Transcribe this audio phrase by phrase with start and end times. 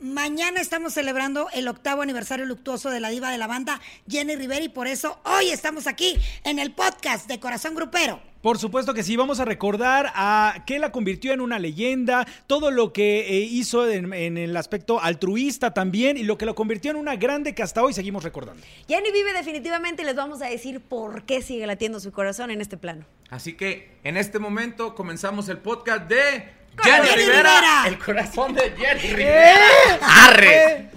[0.00, 4.64] Mañana estamos celebrando el octavo aniversario luctuoso de la diva de la banda, Jenny Rivera,
[4.64, 8.20] y por eso hoy estamos aquí en el podcast de Corazón Grupero.
[8.40, 12.70] Por supuesto que sí, vamos a recordar a qué la convirtió en una leyenda, todo
[12.70, 16.92] lo que eh, hizo en, en, el aspecto altruista también y lo que lo convirtió
[16.92, 18.62] en una grande que hasta hoy seguimos recordando.
[18.86, 22.60] Jenny vive definitivamente y les vamos a decir por qué sigue latiendo su corazón en
[22.60, 23.04] este plano.
[23.30, 27.84] Así que en este momento comenzamos el podcast de Jenny Rivera.
[27.86, 29.98] El corazón de Jenny Rivera.
[30.02, 30.88] ¡Arre!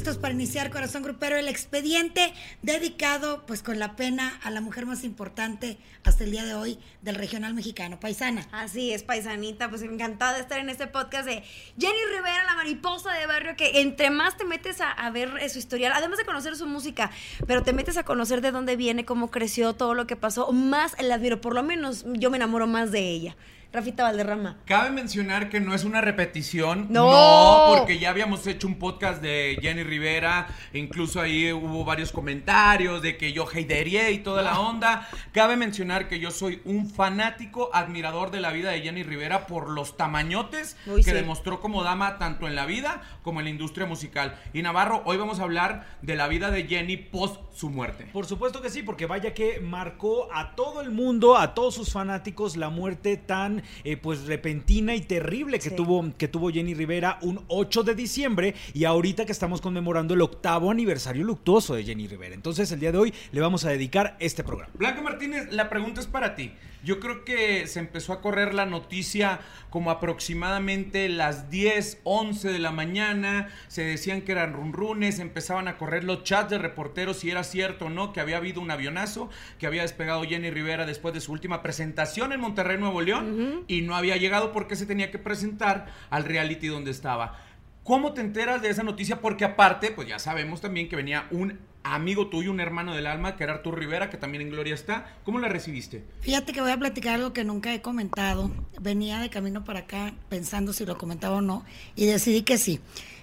[0.00, 2.32] Listos para iniciar Corazón Grupero, el expediente
[2.62, 6.78] dedicado, pues con la pena, a la mujer más importante hasta el día de hoy
[7.02, 8.48] del regional mexicano, paisana.
[8.50, 11.42] Así es, paisanita, pues encantada de estar en este podcast de
[11.78, 15.58] Jenny Rivera, la mariposa de barrio, que entre más te metes a, a ver su
[15.58, 17.10] historial, además de conocer su música,
[17.46, 20.96] pero te metes a conocer de dónde viene, cómo creció, todo lo que pasó, más
[20.98, 23.36] la admiro, por lo menos yo me enamoro más de ella.
[23.72, 24.56] Rafita Valderrama.
[24.64, 26.88] Cabe mencionar que no es una repetición.
[26.90, 27.76] No.
[27.78, 30.48] porque ya habíamos hecho un podcast de Jenny Rivera.
[30.72, 35.08] Incluso ahí hubo varios comentarios de que yo hatería y toda la onda.
[35.32, 39.70] Cabe mencionar que yo soy un fanático, admirador de la vida de Jenny Rivera por
[39.70, 41.12] los tamañotes Uy, que sí.
[41.12, 44.36] demostró como dama tanto en la vida como en la industria musical.
[44.52, 48.08] Y Navarro, hoy vamos a hablar de la vida de Jenny post su muerte.
[48.12, 51.92] Por supuesto que sí, porque vaya que marcó a todo el mundo, a todos sus
[51.92, 55.76] fanáticos, la muerte tan eh, pues repentina y terrible que, Sí.
[55.76, 60.20] tuvo, que tuvo Jenny Rivera un 8 de diciembre y ahorita que estamos conmemorando el
[60.22, 62.34] octavo aniversario luctuoso de Jenny Rivera.
[62.34, 64.72] Entonces el día de hoy le vamos a dedicar este programa.
[64.74, 66.52] Blanca Martínez, la pregunta es para ti.
[66.82, 72.58] Yo creo que se empezó a correr la noticia como aproximadamente las 10, 11 de
[72.58, 73.48] la mañana.
[73.68, 77.86] Se decían que eran runrunes, empezaban a correr los chats de reporteros si era cierto
[77.86, 81.32] o no que había habido un avionazo, que había despegado Jenny Rivera después de su
[81.32, 85.86] última presentación en Monterrey, Nuevo León, y no había llegado porque se tenía que presentar
[86.08, 87.38] al reality donde estaba.
[87.84, 89.20] ¿Cómo te enteras de esa noticia?
[89.20, 93.36] Porque aparte, pues ya sabemos también que venía un amigo tuyo, un hermano del alma,
[93.36, 95.16] que era Artur Rivera, que también en Gloria está.
[95.24, 96.04] ¿Cómo la recibiste?
[96.20, 98.50] Fíjate que voy a platicar algo que nunca he comentado.
[98.80, 101.64] Venía de camino para acá pensando si lo comentaba o no
[101.96, 102.80] y decidí que sí.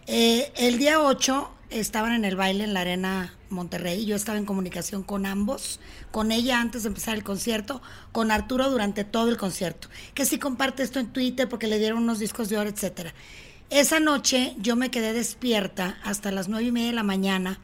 [0.08, 4.06] Eh, el día 8 estaban en el baile en la Arena Monterrey.
[4.06, 5.80] Yo estaba en comunicación con ambos,
[6.12, 7.82] con ella antes de empezar el concierto,
[8.12, 9.90] con Arturo durante todo el concierto.
[10.14, 13.14] Que si comparte esto en Twitter porque le dieron unos discos de oro, etcétera.
[13.70, 17.60] Esa noche yo me quedé despierta hasta las nueve y media de la mañana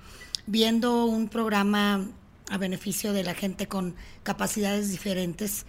[0.45, 2.05] viendo un programa
[2.49, 5.65] a beneficio de la gente con capacidades diferentes.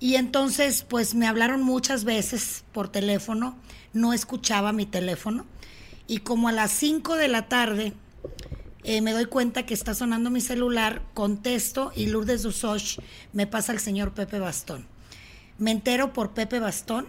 [0.00, 3.54] Y entonces, pues me hablaron muchas veces por teléfono,
[3.92, 5.44] no escuchaba mi teléfono.
[6.06, 7.92] Y como a las 5 de la tarde
[8.82, 12.98] eh, me doy cuenta que está sonando mi celular, contesto y Lourdes Dusoch
[13.34, 14.86] me pasa al señor Pepe Bastón.
[15.58, 17.08] Me entero por Pepe Bastón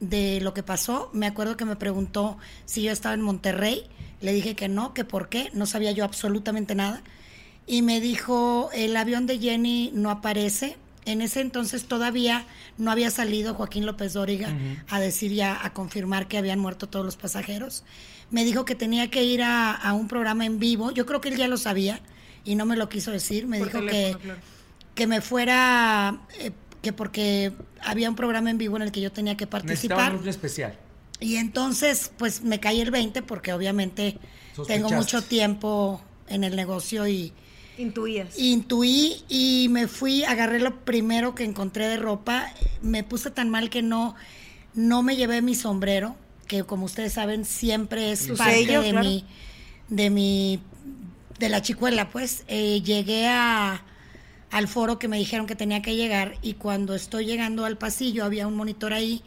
[0.00, 1.10] de lo que pasó.
[1.12, 3.86] Me acuerdo que me preguntó si yo estaba en Monterrey.
[4.20, 5.50] Le dije que no, que por qué.
[5.54, 7.02] No sabía yo absolutamente nada.
[7.66, 10.76] Y me dijo, el avión de Jenny no aparece.
[11.06, 12.46] En ese entonces todavía
[12.78, 14.48] no había salido Joaquín López Dóriga
[14.88, 17.84] a decir ya, a confirmar que habían muerto todos los pasajeros.
[18.30, 20.90] Me dijo que tenía que ir a, a un programa en vivo.
[20.92, 22.00] Yo creo que él ya lo sabía
[22.42, 23.46] y no me lo quiso decir.
[23.46, 24.40] Me Por dijo teléfono, que, claro.
[24.94, 26.52] que me fuera, eh,
[26.84, 27.52] que porque
[27.82, 30.14] había un programa en vivo en el que yo tenía que participar.
[30.14, 30.78] Un especial.
[31.18, 34.18] Y entonces, pues me caí el 20 porque obviamente
[34.68, 37.32] tengo mucho tiempo en el negocio y
[37.78, 38.38] Intuías.
[38.38, 42.52] intuí y me fui, agarré lo primero que encontré de ropa.
[42.82, 44.14] Me puse tan mal que no,
[44.74, 46.14] no me llevé mi sombrero,
[46.46, 49.08] que como ustedes saben siempre es parte sello, de claro.
[49.08, 49.24] mi,
[49.88, 50.60] de mi,
[51.38, 52.44] de la chicuela, pues.
[52.48, 53.82] Eh, llegué a,
[54.54, 58.24] al foro que me dijeron que tenía que llegar y cuando estoy llegando al pasillo
[58.24, 59.20] había un monitor ahí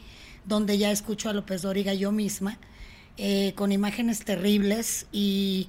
[0.46, 2.56] donde ya escucho a López Dóriga yo misma,
[3.18, 5.68] eh, con imágenes terribles y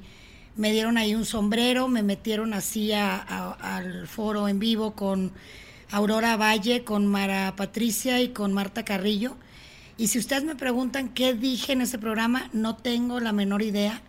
[0.55, 5.33] me dieron ahí un sombrero, me metieron así al foro en vivo con
[5.91, 9.35] Aurora Valle, con Mara Patricia y con Marta Carrillo.
[9.97, 14.03] Y si ustedes me preguntan qué dije en ese programa, no tengo la menor idea,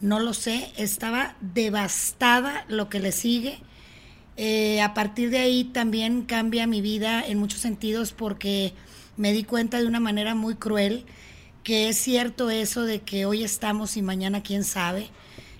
[0.00, 3.60] no lo sé, estaba devastada lo que le sigue.
[4.42, 8.72] Eh, a partir de ahí también cambia mi vida en muchos sentidos porque
[9.18, 11.04] me di cuenta de una manera muy cruel
[11.62, 15.10] que es cierto eso de que hoy estamos y mañana quién sabe.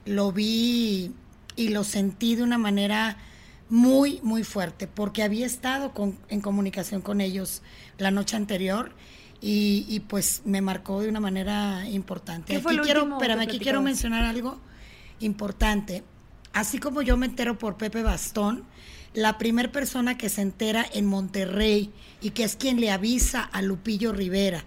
[0.06, 1.12] Lo vi
[1.56, 3.18] y lo sentí de una manera
[3.68, 7.60] muy, muy fuerte, porque había estado con- en comunicación con ellos
[7.98, 8.92] la noche anterior
[9.42, 12.54] y, y, pues me marcó de una manera importante.
[12.54, 14.58] ¿Qué fue Aquí quiero, espérame, aquí quiero mencionar algo
[15.20, 16.02] importante.
[16.52, 18.64] Así como yo me entero por Pepe Bastón,
[19.14, 23.62] la primera persona que se entera en Monterrey y que es quien le avisa a
[23.62, 24.64] Lupillo Rivera.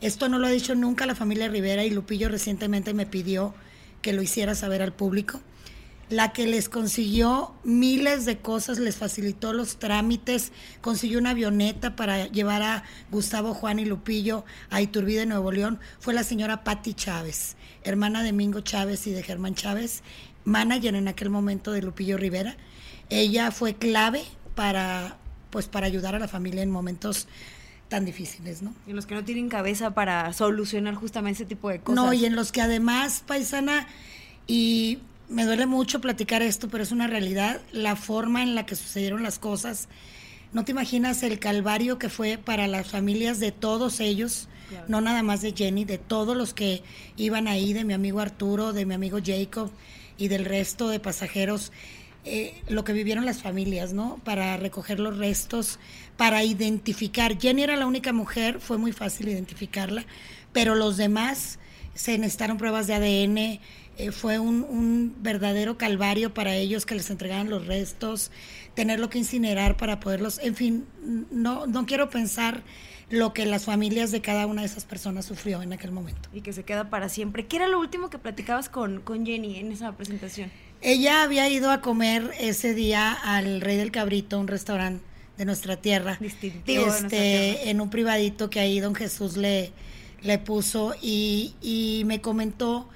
[0.00, 3.54] Esto no lo ha dicho nunca la familia Rivera y Lupillo recientemente me pidió
[4.02, 5.40] que lo hiciera saber al público.
[6.10, 12.28] La que les consiguió miles de cosas, les facilitó los trámites, consiguió una avioneta para
[12.28, 17.56] llevar a Gustavo Juan y Lupillo a Iturbide, Nuevo León, fue la señora Patti Chávez,
[17.82, 20.02] hermana de Mingo Chávez y de Germán Chávez,
[20.48, 22.56] manager en aquel momento de Lupillo Rivera.
[23.10, 24.24] Ella fue clave
[24.54, 25.16] para,
[25.50, 27.28] pues, para ayudar a la familia en momentos
[27.88, 28.74] tan difíciles, ¿no?
[28.86, 32.04] Y los que no tienen cabeza para solucionar justamente ese tipo de cosas.
[32.04, 33.86] No, y en los que además, paisana,
[34.46, 34.98] y
[35.28, 39.22] me duele mucho platicar esto, pero es una realidad, la forma en la que sucedieron
[39.22, 39.88] las cosas.
[40.52, 44.84] No te imaginas el calvario que fue para las familias de todos ellos, claro.
[44.88, 46.82] no nada más de Jenny, de todos los que
[47.16, 49.70] iban ahí, de mi amigo Arturo, de mi amigo Jacob
[50.18, 51.72] y del resto de pasajeros.
[52.24, 54.20] Eh, lo que vivieron las familias, ¿no?
[54.24, 55.78] Para recoger los restos,
[56.16, 57.38] para identificar.
[57.38, 60.04] Jenny era la única mujer, fue muy fácil identificarla,
[60.52, 61.58] pero los demás
[61.94, 63.60] se necesitaron pruebas de ADN,
[63.98, 68.30] eh, fue un, un, verdadero calvario para ellos que les entregaran los restos,
[68.74, 70.86] tenerlo que incinerar para poderlos, en fin,
[71.30, 72.62] no, no quiero pensar
[73.10, 76.28] lo que las familias de cada una de esas personas sufrió en aquel momento.
[76.32, 77.46] Y que se queda para siempre.
[77.46, 80.50] ¿Qué era lo último que platicabas con, con Jenny en esa presentación?
[80.80, 85.02] Ella había ido a comer ese día al Rey del Cabrito, un restaurante
[85.36, 86.18] de nuestra tierra.
[86.20, 87.70] Distintivo este, de nuestra tierra.
[87.70, 89.72] En un privadito que ahí don Jesús le,
[90.22, 92.88] le puso y, y me comentó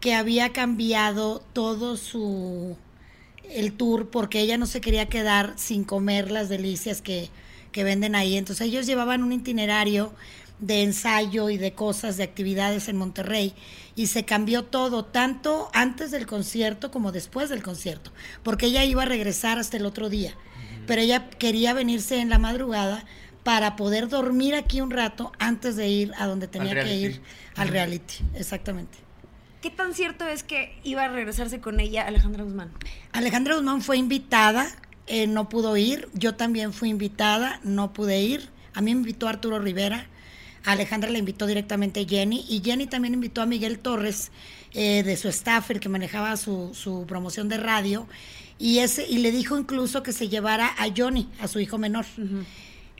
[0.00, 2.76] que había cambiado todo su
[3.50, 7.28] el tour porque ella no se quería quedar sin comer las delicias que,
[7.72, 8.36] que venden ahí.
[8.36, 10.12] Entonces ellos llevaban un itinerario
[10.58, 13.54] de ensayo y de cosas, de actividades en Monterrey.
[13.96, 18.12] Y se cambió todo, tanto antes del concierto como después del concierto,
[18.42, 20.34] porque ella iba a regresar hasta el otro día.
[20.86, 23.04] Pero ella quería venirse en la madrugada
[23.42, 27.22] para poder dormir aquí un rato antes de ir a donde tenía que ir
[27.56, 28.14] al reality.
[28.34, 28.98] Exactamente.
[29.62, 32.70] ¿Qué tan cierto es que iba a regresarse con ella Alejandra Guzmán?
[33.12, 34.66] Alejandra Guzmán fue invitada,
[35.10, 36.08] eh, no pudo ir.
[36.14, 38.48] Yo también fui invitada, no pude ir.
[38.74, 40.06] A mí me invitó Arturo Rivera.
[40.64, 42.44] A Alejandra le invitó directamente Jenny.
[42.48, 44.30] Y Jenny también invitó a Miguel Torres,
[44.72, 48.06] eh, de su staff, el que manejaba su, su promoción de radio.
[48.58, 52.06] Y, ese, y le dijo incluso que se llevara a Johnny, a su hijo menor.
[52.16, 52.44] Uh -huh.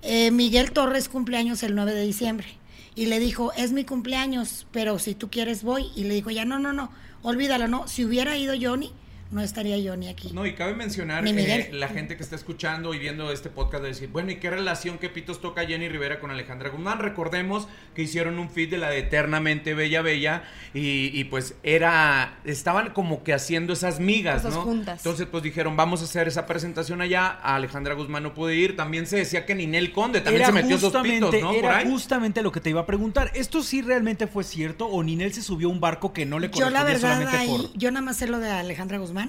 [0.03, 2.61] eh, Miguel Torres cumpleaños el 9 de diciembre
[2.95, 5.87] y le dijo, es mi cumpleaños, pero si tú quieres voy.
[5.95, 6.91] Y le dijo, ya no, no, no,
[7.23, 7.89] olvídalo, no.
[7.89, 8.93] Si hubiera ido Johnny,
[9.31, 10.31] no estaría Johnny aquí.
[10.33, 13.89] No, y cabe mencionar eh, la gente que está escuchando y viendo este podcast de
[13.91, 16.99] decir, bueno, ¿y qué relación que pitos toca Jenny Rivera con Alejandra Guzmán?
[16.99, 20.43] Recordemos que hicieron un feed de la de Eternamente Bella Bella
[20.75, 24.63] y, y pues era, estaban como que haciendo esas migas, Esas ¿no?
[24.63, 25.01] juntas.
[25.01, 28.77] Entonces pues dijeron, vamos a hacer esa presentación allá, a Alejandra Guzmán no puede ir,
[28.77, 31.49] también se decía que Ninel Conde también Era se metió dos justamente, pitos, ¿no?
[31.49, 31.89] Por era ahí.
[31.89, 33.31] justamente lo que te iba a preguntar.
[33.35, 36.51] ¿Esto sí realmente fue cierto o Ninel se subió a un barco que no le
[36.51, 37.79] Yo la correspondía verdad, solamente ahí, por...
[37.79, 39.20] yo nada más sé lo de Alejandra Guzmán,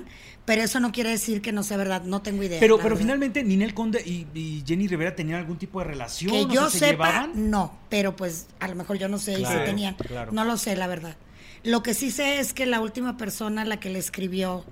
[0.46, 2.60] pero eso no quiere decir que no sea verdad, no tengo idea.
[2.60, 3.02] Pero, pero verdad.
[3.02, 6.32] finalmente Ninel Conde y, y Jenny Rivera tenían algún tipo de relación.
[6.32, 7.50] Que yo sea, ¿se sepa, llevaban?
[7.52, 9.96] no, pero pues a lo mejor yo no sé y si tenían.
[9.96, 10.32] claro.
[10.32, 11.16] No lo sé, la verdad.
[11.64, 14.66] Lo que sí sé es que la última persona a la que le escribió,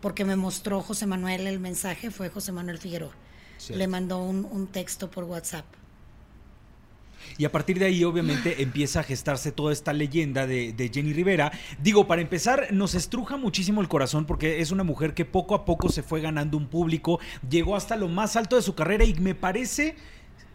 [0.00, 3.12] porque me mostró José Manuel el mensaje, fue José Manuel Figueroa.
[3.56, 3.78] Cierto.
[3.78, 5.64] Le mandó un, un texto por WhatsApp.
[7.38, 11.12] Y a partir de ahí, obviamente, empieza a gestarse toda esta leyenda de, de, Jenny
[11.12, 11.52] Rivera.
[11.82, 15.64] Digo, para empezar, nos estruja muchísimo el corazón porque es una mujer que poco a
[15.64, 19.14] poco se fue ganando un público, llegó hasta lo más alto de su carrera y
[19.14, 19.96] me parece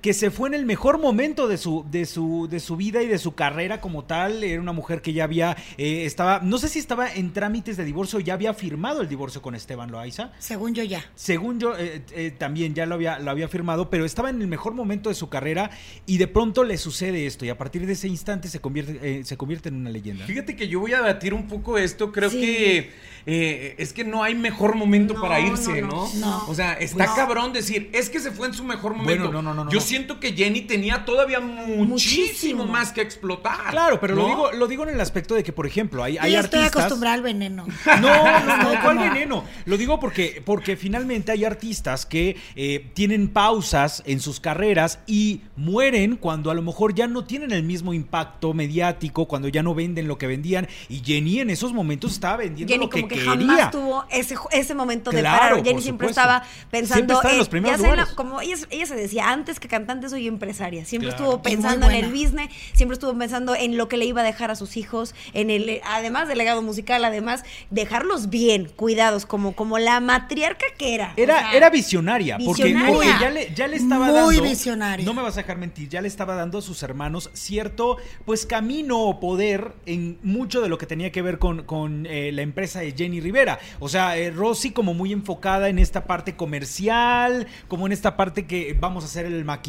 [0.01, 3.07] que se fue en el mejor momento de su, de su, de su vida y
[3.07, 4.43] de su carrera como tal.
[4.43, 7.83] Era una mujer que ya había, eh, estaba, no sé si estaba en trámites de
[7.85, 10.31] divorcio, ya había firmado el divorcio con Esteban Loaiza.
[10.39, 11.03] Según yo ya.
[11.15, 14.47] Según yo, eh, eh, también ya lo había, lo había firmado, pero estaba en el
[14.47, 15.69] mejor momento de su carrera
[16.05, 19.25] y de pronto le sucede esto y a partir de ese instante se convierte, eh,
[19.25, 20.25] se convierte en una leyenda.
[20.25, 22.11] Fíjate que yo voy a debatir un poco esto.
[22.11, 22.39] Creo Sí.
[22.39, 22.91] que
[23.25, 26.09] eh, es que no hay mejor momento No, para irse, no, ¿no?
[26.15, 26.45] no, no.
[26.47, 29.25] O sea, está cabrón decir, es que se fue en su mejor momento.
[29.25, 29.85] Bueno, no, no, no, Yo no.
[29.89, 32.65] Siento que Jenny tenía todavía muchísimo, Muchísimo.
[32.65, 33.71] más que explotar.
[33.71, 34.21] Claro, pero ¿no?
[34.21, 36.39] lo digo, lo digo en el aspecto de que, por ejemplo, hay, Yo hay ya
[36.41, 37.65] estoy acostumbrada al veneno.
[37.99, 39.43] No, no, no, ¿cuál veneno?
[39.65, 45.41] Lo digo porque, porque finalmente hay artistas que eh, tienen pausas en sus carreras y
[45.55, 49.73] mueren cuando a lo mejor ya no tienen el mismo impacto mediático, cuando ya no
[49.75, 50.67] venden lo que vendían.
[50.87, 53.31] Y Jenny en esos momentos estaba vendiendo Jenny lo que, como que quería.
[53.33, 55.55] jamás tuvo ese, ese momento de parar.
[55.63, 56.21] Jenny siempre supuesto.
[56.21, 59.59] estaba pensando, Siempre estaba en los eh, primeros sea como ella, ella se decía antes
[59.59, 60.83] que cantante soy empresaria.
[60.85, 61.23] Siempre Claro.
[61.23, 64.23] estuvo muy pensando en el business, siempre estuvo pensando en lo que le iba a
[64.23, 69.53] dejar a sus hijos, en el, además del legado musical, además, dejarlos bien, cuidados, como,
[69.55, 71.13] como la matriarca que era.
[71.15, 72.93] Era, O sea, era visionaria, porque, visionaria.
[72.93, 74.49] porque ya, le, ya le estaba Muy dando.
[74.49, 75.05] visionaria.
[75.05, 78.45] No me vas a dejar mentir, ya le estaba dando a sus hermanos cierto, pues,
[78.45, 82.41] camino o poder en mucho de lo que tenía que ver con, con, eh, la
[82.41, 83.59] empresa de Jenny Rivera.
[83.79, 88.45] O sea, eh, Rosy como muy enfocada en esta parte comercial, como en esta parte
[88.45, 89.68] que vamos a hacer el maquillaje,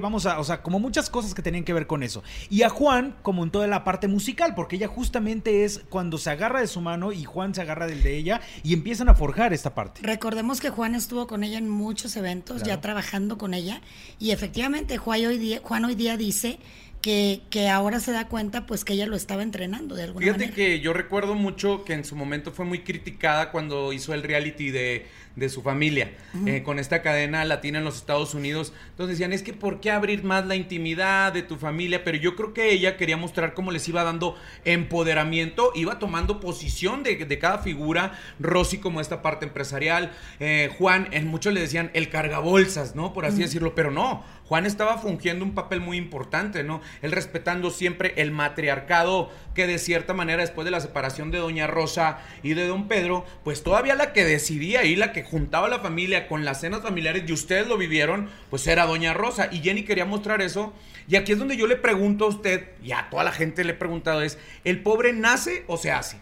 [0.00, 2.22] vamos a, o sea, como muchas cosas que tenían que ver con eso.
[2.48, 6.30] Y a Juan como en toda la parte musical, porque ella justamente es cuando se
[6.30, 9.52] agarra de su mano y Juan se agarra del de ella y empiezan a forjar
[9.52, 10.00] esta parte.
[10.02, 12.68] Recordemos que Juan estuvo con ella en muchos eventos, Claro.
[12.68, 13.80] ya trabajando con ella,
[14.18, 16.58] y efectivamente Juan hoy día, Juan hoy día dice
[17.02, 20.38] que, que ahora se da cuenta pues que ella lo estaba entrenando de alguna Fíjate
[20.48, 20.54] manera.
[20.54, 24.70] que yo recuerdo mucho que en su momento fue muy criticada cuando hizo el reality
[24.70, 25.06] de,
[25.36, 26.12] de su familia,
[26.46, 28.72] eh, con esta cadena latina en los Estados Unidos.
[28.90, 32.04] Entonces decían, es que ¿por qué abrir más la intimidad de tu familia?
[32.04, 37.02] Pero yo creo que ella quería mostrar cómo les iba dando empoderamiento, iba tomando posición
[37.02, 41.90] de, de cada figura, Rosy como esta parte empresarial, eh, Juan, en muchos le decían
[41.94, 43.12] el cargabolsas, ¿no?
[43.12, 46.80] Por así decirlo, pero no, Juan estaba fungiendo un papel muy importante, ¿no?
[47.02, 51.68] Él respetando siempre el matriarcado que de cierta manera después de la separación de Doña
[51.68, 55.78] Rosa y de Don Pedro, pues todavía la que decidía y la que juntaba la
[55.78, 59.48] familia con las cenas familiares y ustedes lo vivieron, pues era Doña Rosa.
[59.52, 60.72] Y Jenny quería mostrar eso.
[61.06, 63.70] Y aquí es donde yo le pregunto a usted, y a toda la gente le
[63.70, 66.16] he preguntado, es, ¿el pobre nace o se hace?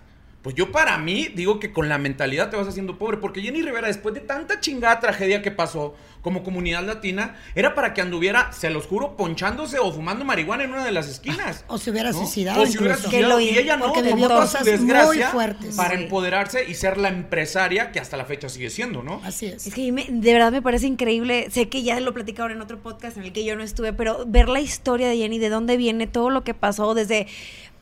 [0.49, 3.61] Pues yo para mí digo que con la mentalidad te vas haciendo pobre, porque Jenny
[3.61, 8.51] Rivera después de tanta chingada tragedia que pasó como comunidad latina, era para que anduviera,
[8.55, 11.67] se los juro, ponchándose o fumando marihuana en una de las esquinas.
[11.69, 12.19] O se hubiera ¿no?
[12.19, 13.37] suicidado O se hubiera suicidado.
[13.37, 15.77] Que Y ella no, porque tomó toda su cosas desgracia muy fuertes.
[15.77, 16.03] para Sí.
[16.05, 19.21] empoderarse y ser la empresaria que hasta la fecha sigue siendo, ¿no?
[19.25, 19.67] Así es.
[19.67, 21.49] Es que me- de verdad me parece increíble.
[21.51, 24.25] Sé que ya lo platicaron en otro podcast en el que yo no estuve, pero
[24.27, 27.27] ver la historia de Jenny, de dónde viene todo lo que pasó, desde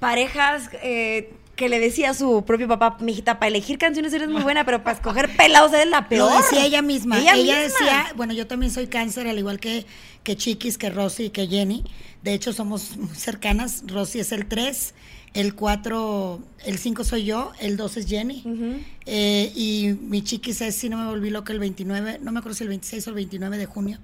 [0.00, 4.42] parejas eh, que le decía a su propio papá, mijita, para elegir canciones eres muy
[4.42, 6.30] buena, pero para escoger pelados eres la peor.
[6.30, 7.18] Lo decía ella misma.
[7.18, 7.78] Ella Ella, misma.
[7.78, 9.86] decía, bueno, yo también soy cáncer, al igual que,
[10.22, 11.82] que Chiquis, que Rosy y que Jenny.
[12.22, 13.84] De hecho, somos muy cercanas.
[13.86, 14.94] Rosy es el 3,
[15.32, 18.84] el 4, el 5 soy yo, el 2 es Jenny.
[19.06, 22.56] Eh, y mi Chiquis es, si no me volví loca, el 29, no me acuerdo
[22.56, 23.98] si el 26 o el 29 de junio.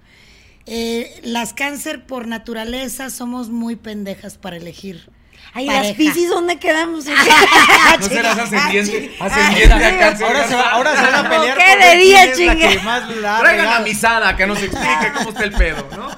[0.64, 5.10] Eh, las cáncer por naturaleza somos muy pendejas para elegir.
[5.54, 5.84] Ay, pareja.
[5.84, 7.04] las piscis, ¿dónde quedamos?
[8.00, 10.26] No serás ascendiente, ascendiente a cáncer.
[10.26, 12.94] Ahora se, va, ahora se van a pelear ¿Qué por de día, quién es la
[12.94, 13.38] chinga?
[13.40, 13.80] Traigan a.
[13.80, 16.08] Misada que nos explique cómo está el pedo, ¿no?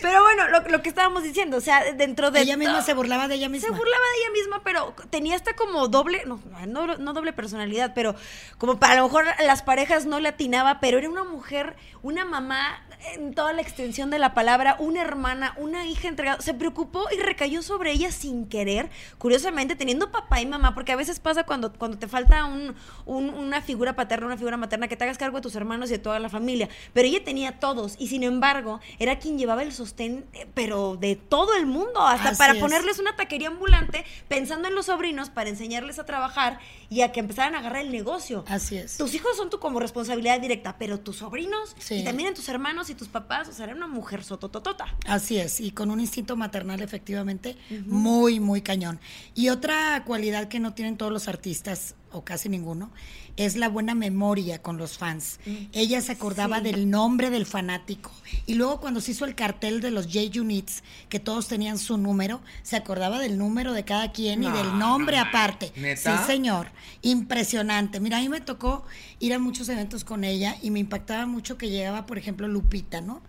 [0.00, 2.40] Pero bueno, lo, lo que estábamos diciendo, o sea, dentro de...
[2.40, 3.68] Ella misma se burlaba de ella misma.
[3.68, 7.92] Se burlaba de ella misma, pero tenía esta como doble, no, no, no doble personalidad,
[7.94, 8.16] pero
[8.58, 12.24] como para a lo mejor las parejas no le atinaba, pero era una mujer, una
[12.24, 16.40] mamá en toda la extensión de la palabra, una hermana, una hija entregada.
[16.40, 20.96] Se preocupó y recayó sobre ella sin querer, curiosamente teniendo papá y mamá, porque a
[20.96, 22.74] veces pasa cuando, cuando te falta un,
[23.06, 25.92] un- una figura paterna, una figura materna, que te hagas cargo de tus hermanos y
[25.94, 26.68] de toda la familia.
[26.92, 31.16] Pero ella tenía todos y sin embargo era quien llevaba el sostén, eh, pero de
[31.16, 32.58] todo el mundo, hasta Así para es.
[32.60, 36.58] ponerles una taquería ambulante pensando en los sobrinos para enseñarles a trabajar
[36.92, 38.44] y a que empezaran a agarrar el negocio.
[38.46, 38.98] Así es.
[38.98, 41.94] Tus hijos son tu como responsabilidad directa, pero tus sobrinos Sí.
[41.96, 44.86] y también en tus hermanos y tus papás, o sea, era una mujer sotototota.
[45.06, 47.56] Así es, y con un instinto maternal efectivamente
[47.86, 49.00] muy, muy cañón.
[49.34, 52.90] Y otra cualidad que no tienen todos los artistas, o casi ninguno,
[53.36, 55.40] es la buena memoria con los fans.
[55.72, 56.64] Ella se acordaba Sí.
[56.64, 58.10] del nombre del fanático.
[58.46, 62.40] Y luego cuando se hizo el cartel de los J-Units, que todos tenían su número,
[62.62, 65.72] se acordaba del número de cada quien y del nombre no, aparte.
[65.76, 66.18] ¿neta?
[66.18, 66.68] Sí, señor.
[67.02, 68.00] Impresionante.
[68.00, 68.84] Mira, a mí me tocó
[69.20, 73.00] ir a muchos eventos con ella y me impactaba mucho que llegaba, por ejemplo, Lupita,
[73.00, 73.22] ¿no?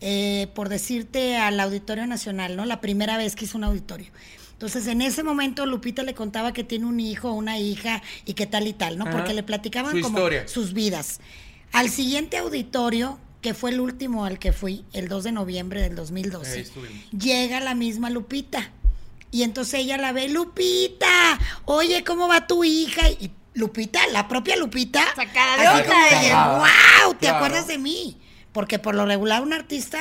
[0.00, 2.64] Eh, por decirte al Auditorio Nacional, ¿no?
[2.66, 4.08] La primera vez que hizo un auditorio.
[4.54, 8.46] Entonces, en ese momento, Lupita le contaba que tiene un hijo, una hija y que
[8.46, 9.04] tal y tal, ¿no?
[9.04, 9.12] Ajá.
[9.12, 10.48] Porque le platicaban Su como historia.
[10.48, 11.20] sus vidas.
[11.72, 15.94] Al siguiente auditorio, que fue el último al que fui, el 2 de noviembre del
[15.96, 17.10] 2012, Ahí estuvimos.
[17.10, 18.70] llega la misma Lupita.
[19.30, 23.10] Y entonces ella la ve, Lupita, oye, ¿cómo va tu hija?
[23.10, 26.58] Y Lupita, la propia Lupita, Sacada de onda ella.
[26.58, 27.36] wow, ¿te Claro.
[27.36, 28.16] acuerdas de mí?
[28.52, 29.98] Porque por lo regular un artista,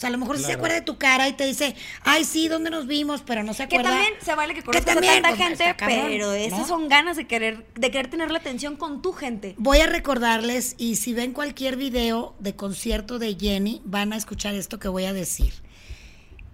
[0.00, 0.60] pues a lo mejor sí se Claro.
[0.60, 3.22] acuerda de tu cara y te dice, ay, sí, ¿dónde nos vimos?
[3.26, 3.90] Pero no se Que acuerda.
[3.90, 6.66] también se vale que Que conozcas también, a tanta pues, gente, cabrón, pero esas ¿no?
[6.66, 9.54] son ganas de querer, de querer tener la atención con tu gente.
[9.58, 14.54] Voy a recordarles, y si ven cualquier video de concierto de Jenny, van a escuchar
[14.54, 15.52] esto que voy a decir.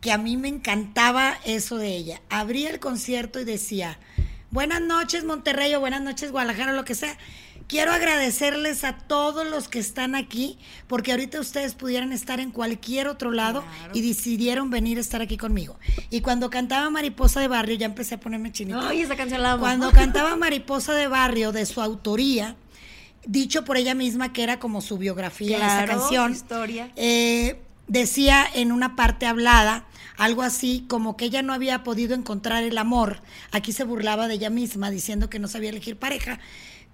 [0.01, 2.21] Que a mí me encantaba eso de ella.
[2.29, 3.99] Abría el concierto y decía,
[4.51, 7.17] buenas noches Monterrey o buenas noches Guadalajara o lo que sea.
[7.69, 13.09] Quiero agradecerles a todos los que están aquí, porque ahorita ustedes pudieran estar en cualquier
[13.09, 13.93] otro lado Claro.
[13.95, 15.79] y decidieron venir a estar aquí conmigo.
[16.11, 18.89] Y cuando cantaba Mariposa de Barrio, ya empecé a ponerme chinita.
[18.89, 19.63] Ay, esa canción la amo.
[19.63, 22.57] Cuando cantaba Mariposa de Barrio, de su autoría,
[23.27, 26.31] dicho por ella misma que era como su biografía, esa Claro, canción.
[26.33, 26.91] su historia.
[26.97, 32.65] eh, decía en una parte hablada algo así como que ella no había podido encontrar
[32.65, 33.21] el amor.
[33.53, 36.41] Aquí se burlaba de ella misma diciendo que no sabía elegir pareja,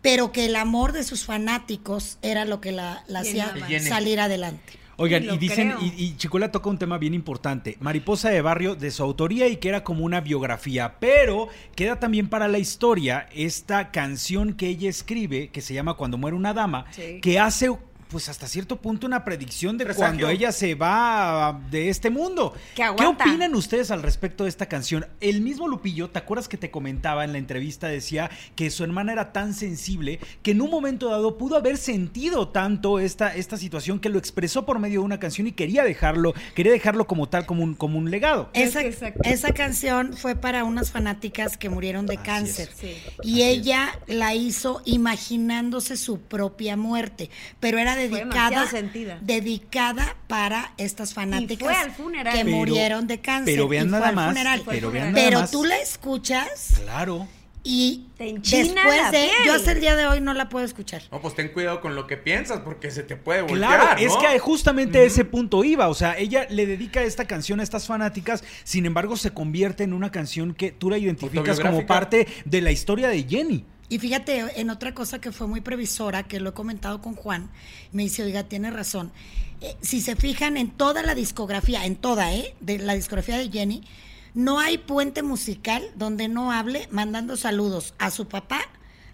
[0.02, 4.74] pero que el amor de sus fanáticos era lo que la, hacía salir adelante.
[4.96, 5.82] Oigan, y dicen, creo.
[5.96, 9.56] y, y Chicuela toca un tema bien importante, Mariposa de Barrio de su autoría y
[9.56, 14.90] que era como una biografía, pero queda también para la historia esta canción que ella
[14.90, 17.20] escribe, que se llama Cuando muere una dama, Sí.
[17.22, 17.70] que hace
[18.12, 20.06] pues hasta cierto punto una predicción de Presagio.
[20.06, 22.54] cuando ella se va de este mundo.
[22.74, 25.06] Que ¿Qué opinan ustedes al respecto de esta canción?
[25.20, 27.88] El mismo Lupillo, ¿te acuerdas que te comentaba en la entrevista?
[27.88, 32.48] Decía que su hermana era tan sensible que en un momento dado pudo haber sentido
[32.48, 36.34] tanto esta, esta situación que lo expresó por medio de una canción y quería dejarlo,
[36.54, 38.50] quería dejarlo como tal, como un, como un legado.
[38.52, 42.68] Es Esa, esa canción fue para unas fanáticas que murieron de Así cáncer.
[42.78, 42.94] Sí.
[43.22, 49.18] Y ella la hizo imaginándose su propia muerte, pero era dedicada, demasiado sentida.
[49.20, 52.34] dedicada para estas fanáticas fue al funeral.
[52.36, 53.54] que Pero- murieron de cáncer.
[53.54, 54.62] pero vean nada más, funeral.
[54.66, 55.50] pero vean nada Pero más.
[55.50, 57.26] tú la escuchas Claro.
[57.64, 59.30] y Te después de, piel.
[59.46, 61.02] yo hasta el día de hoy no la puedo escuchar.
[61.12, 64.12] No, pues ten cuidado con lo que piensas porque se te puede voltear, Claro, es
[64.16, 65.88] que justamente a ese punto iba.
[65.88, 69.92] O sea, ella le dedica esta canción a estas fanáticas, sin embargo, se convierte en
[69.92, 73.64] una canción que tú la identificas como parte de la historia de Jenny.
[73.92, 77.50] Y fíjate, en otra cosa que fue muy previsora, que lo he comentado con Juan,
[77.92, 79.12] me dice, oiga, tiene razón.
[79.60, 82.54] Eh, si se fijan en toda la discografía, en toda, ¿eh?
[82.60, 83.84] De la discografía de Jenny,
[84.32, 88.62] no hay puente musical donde no hable mandando saludos a su papá,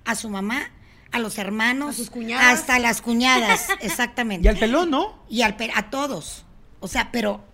[0.05, 0.71] a su mamá,
[1.11, 2.61] a los hermanos, A sus cuñadas.
[2.61, 4.47] hasta las cuñadas, exactamente.
[4.47, 5.25] Y al pelón, ¿no?
[5.29, 6.45] Y al pe- a todos.
[6.79, 7.45] O sea, pero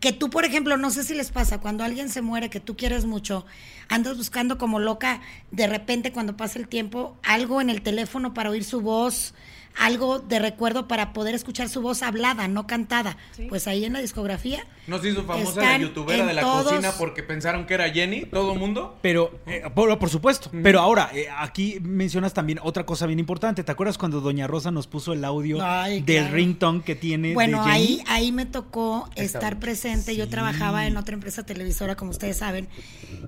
[0.00, 2.76] que tú, por ejemplo, no sé si les pasa, cuando alguien se muere que tú
[2.76, 3.46] quieres mucho,
[3.88, 8.50] andas buscando como loca, de repente cuando pasa el tiempo, algo en el teléfono para
[8.50, 9.34] oír su voz,
[9.78, 13.16] algo de recuerdo para poder escuchar su voz hablada, no cantada.
[13.32, 13.46] Sí.
[13.48, 14.64] Pues ahí en la discografía.
[14.86, 18.26] ¿No se hizo famosa la youtubera de la todos- cocina porque pensaron que era Jenny?
[18.26, 18.98] ¿Todo mundo?
[19.02, 20.50] Pero, eh, por, por supuesto.
[20.62, 23.64] Pero ahora, eh, aquí mencionas también otra cosa bien importante.
[23.64, 26.34] ¿Te acuerdas cuando Doña Rosa nos puso el audio Ay, del claro.
[26.36, 27.84] ringtone que tiene Bueno, de Jenny?
[27.84, 30.16] ahí, ahí me tocó estar presente.
[30.16, 32.68] Yo trabajaba en otra empresa televisora, como ustedes saben,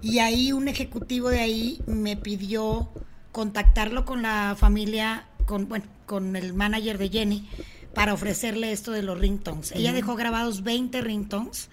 [0.01, 2.89] y ahí un ejecutivo de ahí me pidió
[3.33, 7.49] contactarlo con la familia, con bueno, con el manager de Jenny,
[7.95, 9.73] para ofrecerle esto de los ringtones.
[9.73, 11.71] Ella dejó grabados 20 ringtones,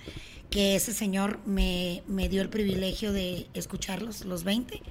[0.50, 4.82] que ese señor me, me dio el privilegio de escucharlos, los 20.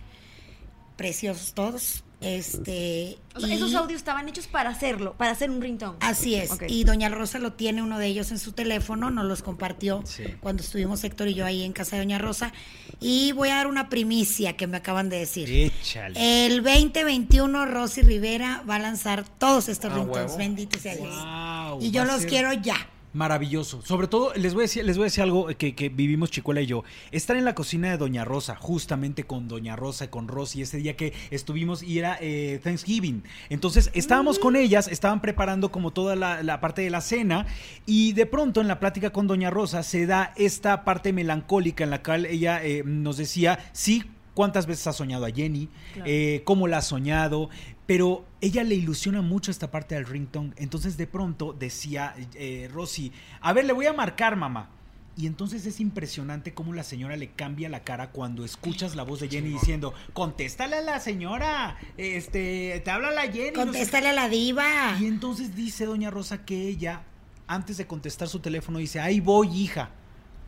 [0.97, 2.05] Preciosos todos.
[2.25, 5.99] Este, O sea, y- esos audios estaban hechos para hacerlo, para hacer un ringtone.
[6.01, 6.51] Así es.
[6.69, 10.25] Y Doña Rosa lo tiene uno de ellos en su teléfono, nos los compartió Sí.
[10.41, 12.53] cuando estuvimos Héctor y yo ahí en casa de Doña Rosa.
[13.01, 15.51] Y voy a dar una primicia que me acaban de decir.
[15.51, 16.47] Échale.
[16.47, 20.39] El 2021 Rosy Rivera va a lanzar todos estos Ah, ringtones, huevo.
[20.39, 21.09] bendito sea Dios.
[21.09, 22.89] Wow, y yo los ser- quiero ya.
[23.15, 23.81] Maravilloso.
[23.83, 26.61] Sobre todo, les voy a decir, les voy a decir algo que, que vivimos Chicuela
[26.61, 26.83] y yo.
[27.13, 30.97] Estar en la cocina de Doña Rosa, justamente con Doña Rosa, con Rosy, ese día
[30.97, 33.23] que estuvimos y era eh, Thanksgiving.
[33.51, 37.47] Entonces, estábamos con ellas, estaban preparando como toda la, la parte de la cena
[37.87, 41.91] y de pronto en la plática con Doña Rosa se da esta parte melancólica en
[41.91, 44.03] la cual ella eh, nos decía, sí,
[44.35, 46.11] cuántas veces ha soñado a Jenny, Claro.
[46.11, 47.51] eh, cómo la ha soñado,
[47.87, 50.53] pero ella le ilusiona mucho esta parte del ringtone.
[50.57, 54.71] Entonces de pronto decía eh, Rosy, a ver, le voy a marcar, mamá.
[55.17, 59.21] Y entonces es impresionante cómo la señora le cambia la cara cuando escuchas la voz
[59.21, 63.51] de Jenny diciendo, contéstale a la señora, este, te habla la Jenny.
[63.51, 64.97] no sé Contéstale a la diva.
[65.01, 67.03] y entonces dice doña Rosa que ella,
[67.47, 69.91] antes de contestar su teléfono, dice, ahí voy, hija.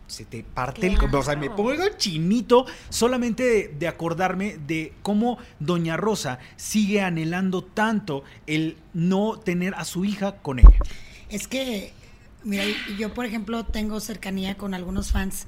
[0.07, 0.99] Se te parte el...
[1.15, 7.65] O sea, me pongo chinito solamente de, de acordarme de cómo doña Rosa sigue anhelando
[7.65, 10.79] tanto el no tener a su hija con ella.
[11.29, 11.93] Es que,
[12.45, 12.65] mira,
[12.99, 15.47] yo por ejemplo tengo cercanía con algunos fans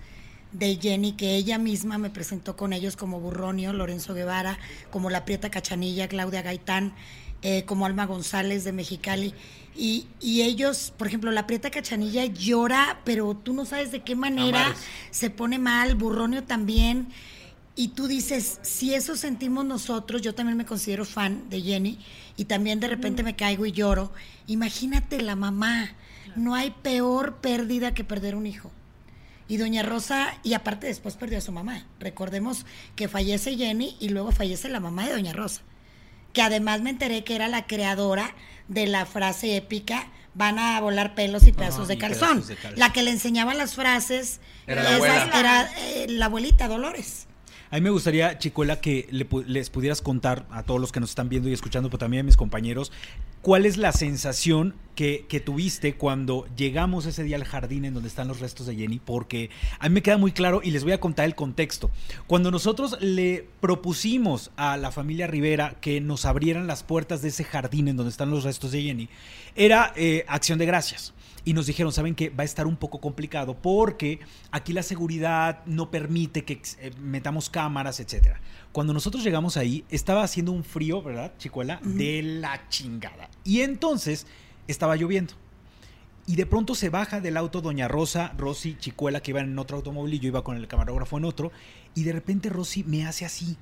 [0.52, 4.58] de Jenny, que ella misma me presentó con ellos como Burronio, Lorenzo Guevara,
[4.90, 6.94] como La Prieta Cachanilla, Claudia Gaitán,
[7.42, 9.34] eh, como Alma González de Mexicali.
[9.76, 14.16] Y, y ellos, por ejemplo, La Prieta Cachanilla llora, pero tú no sabes de qué
[14.16, 14.80] manera Amares.
[15.10, 17.08] se pone mal, Burronio también.
[17.76, 22.00] Y tú dices, si eso sentimos nosotros, yo también me considero fan de Jenny
[22.36, 24.12] y también de repente me caigo y lloro.
[24.48, 25.92] Imagínate la mamá.
[26.34, 28.72] No hay peor pérdida que perder un hijo.
[29.46, 31.86] Y doña Rosa, y aparte después perdió a su mamá.
[32.00, 35.62] Recordemos que fallece Jenny y luego fallece la mamá de doña Rosa.
[36.38, 38.32] Que además me enteré que era la creadora
[38.68, 42.28] de la frase épica van a volar pelos y pedazos, de, calzón.
[42.28, 42.78] pedazos de calzón.
[42.78, 45.40] La que le enseñaba las frases Era la esas abuela.
[45.40, 47.26] era eh, la abuelita Dolores.
[47.70, 51.10] A mí me gustaría, Chicuela, que le les pudieras contar a todos los que nos
[51.10, 52.92] están viendo y escuchando, pero también a mis compañeros,
[53.42, 58.08] cuál es la sensación que, que tuviste cuando llegamos ese día al jardín en donde
[58.08, 60.92] están los restos de Jenny, porque a mí me queda muy claro y les voy
[60.92, 61.90] a contar el contexto.
[62.26, 67.44] Cuando nosotros le propusimos a la familia Rivera que nos abrieran las puertas de ese
[67.44, 69.08] jardín en donde están los restos de Jenny,
[69.54, 71.12] era eh, acción de gracias.
[71.48, 72.28] Y nos dijeron, ¿saben qué?
[72.28, 77.48] Va a estar un poco complicado porque aquí la seguridad no permite que eh, metamos
[77.48, 78.38] cámaras, etcétera.
[78.70, 81.80] Cuando nosotros llegamos ahí, estaba haciendo un frío, ¿verdad, Chicuela?
[81.82, 83.30] De la chingada.
[83.44, 84.26] Y entonces
[84.66, 85.32] estaba lloviendo.
[86.26, 89.78] Y de pronto se baja del auto Doña Rosa, Rosy, Chicuela, que iban en otro
[89.78, 91.50] automóvil y yo iba con el camarógrafo en otro.
[91.94, 93.56] Y de repente Rosy me hace así,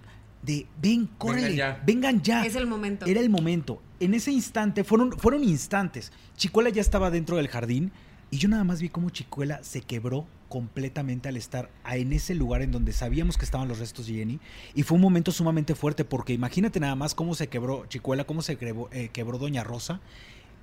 [0.47, 1.83] de, ven, córrele, ya".
[1.85, 2.47] vengan ya.
[2.47, 3.05] Es el momento.
[3.05, 3.83] Era el momento.
[4.01, 6.13] En ese instante, fueron, fueron instantes.
[6.37, 7.93] Chicuela ya estaba dentro del jardín
[8.31, 12.63] y yo nada más vi cómo Chicuela se quebró completamente al estar en ese lugar
[12.63, 14.41] en donde sabíamos que estaban los restos de Jenny.
[14.75, 18.43] Y fue un momento sumamente fuerte porque imagínate nada más cómo se quebró Chicuela, cómo
[18.43, 20.01] se quebró, eh, quebró Doña Rosa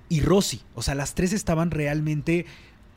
[0.08, 0.62] y Rosy.
[0.74, 2.46] O sea, las tres estaban realmente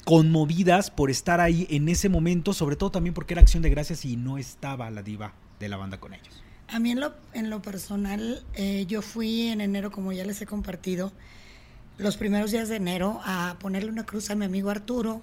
[0.06, 4.06] conmovidas por estar ahí en ese momento, sobre todo también porque era acción de gracias
[4.06, 6.44] y no estaba la diva de la banda con ellos.
[6.70, 10.42] A mí en lo, en lo personal, eh, yo fui en enero, como ya les
[10.42, 11.12] he compartido,
[11.98, 15.22] los primeros días de enero a ponerle una cruz a mi amigo Arturo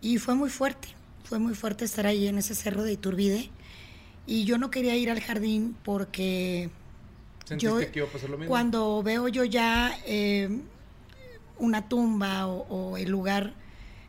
[0.00, 0.88] y fue muy fuerte,
[1.24, 3.50] fue muy fuerte estar ahí en ese cerro de Iturbide
[4.26, 6.70] y yo no quería ir al jardín porque
[7.44, 8.48] ¿Sentiste yo que iba a pasar lo mismo?
[8.48, 10.48] cuando veo yo ya eh,
[11.58, 13.54] una tumba o, o el lugar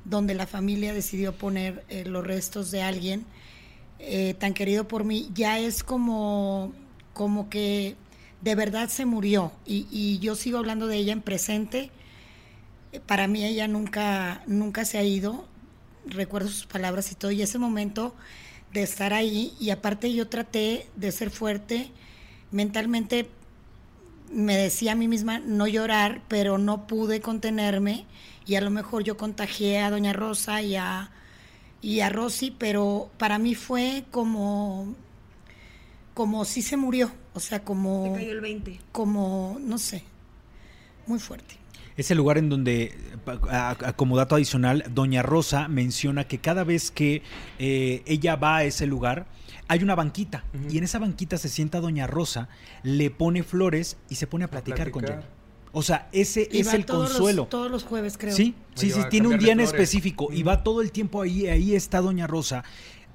[0.06, 3.26] donde la familia decidió poner eh, los restos de alguien
[4.06, 6.74] eh, tan querido por mí, ya es como,
[7.14, 7.96] como que
[8.42, 9.52] de verdad se murió.
[9.66, 11.92] Y, y yo sigo hablando de ella en presente.
[13.06, 15.46] Para mí ella nunca, nunca se ha ido.
[16.06, 17.32] Recuerdo sus palabras y todo.
[17.32, 18.14] Y ese momento
[18.74, 21.92] de estar ahí, y aparte yo traté de ser fuerte,
[22.52, 23.30] mentalmente
[24.32, 28.06] me decía a mí misma no llorar, pero no pude contenerme
[28.46, 31.12] y a lo mejor yo contagié a Doña Rosa y a,
[31.84, 34.96] y a Rosy, pero para mí fue como,
[36.16, 38.80] como si se murió, o sea, como, cayó el 20.
[38.92, 40.04] como, no sé,
[41.06, 41.58] muy fuerte.
[41.96, 42.98] Es el lugar en donde,
[43.52, 47.22] a- a- como dato adicional, Doña Rosa menciona que cada vez que
[47.60, 49.28] eh, ella va a ese lugar,
[49.68, 50.44] hay una banquita.
[50.70, 52.50] Y en esa banquita se sienta Doña Rosa,
[52.82, 55.24] le pone flores y se pone a platicar, con platicar.
[55.24, 55.43] Jenny.
[55.76, 57.42] O sea, ese Y es va el todos consuelo.
[57.44, 58.36] Los, todos los jueves, creo.
[58.36, 61.74] Sí, sí, sí, tiene un día en específico y va todo el tiempo ahí, ahí
[61.76, 62.64] está Doña Rosa.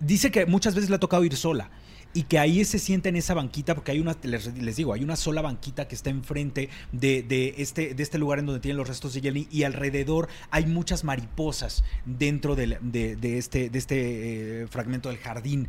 [0.01, 1.71] Dice que muchas veces le ha tocado ir sola
[2.15, 5.05] y que ahí se sienta en esa banquita porque hay una, les, les digo, hay
[5.05, 8.77] una sola banquita que está enfrente de, de este, de este lugar en donde tienen
[8.79, 13.79] los restos de Jenny y alrededor hay muchas mariposas dentro del- de, de este, de
[13.79, 15.69] este eh, fragmento del jardín.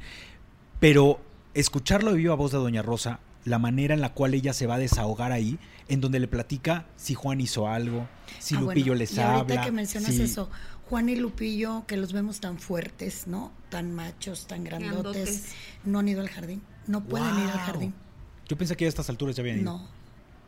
[0.80, 1.19] Pero
[1.54, 4.75] escucharlo de viva voz de Doña Rosa, la manera en la cual ella se va
[4.75, 8.08] a desahogar ahí, en donde le platica si Juan hizo algo,
[8.39, 9.65] si Ah, Lupillo bueno, les y ahorita habla.
[9.65, 10.49] que mencionas si- eso,
[10.89, 13.52] Juan y Lupillo, que los vemos tan fuertes, ¿no?
[13.69, 15.45] Tan machos, tan grandotes, Grandotes.
[15.86, 16.62] no han ido al jardín.
[16.88, 17.93] No pueden ir al jardín.
[18.47, 19.71] Yo pensé que a estas alturas ya habían ido.
[19.71, 19.88] No,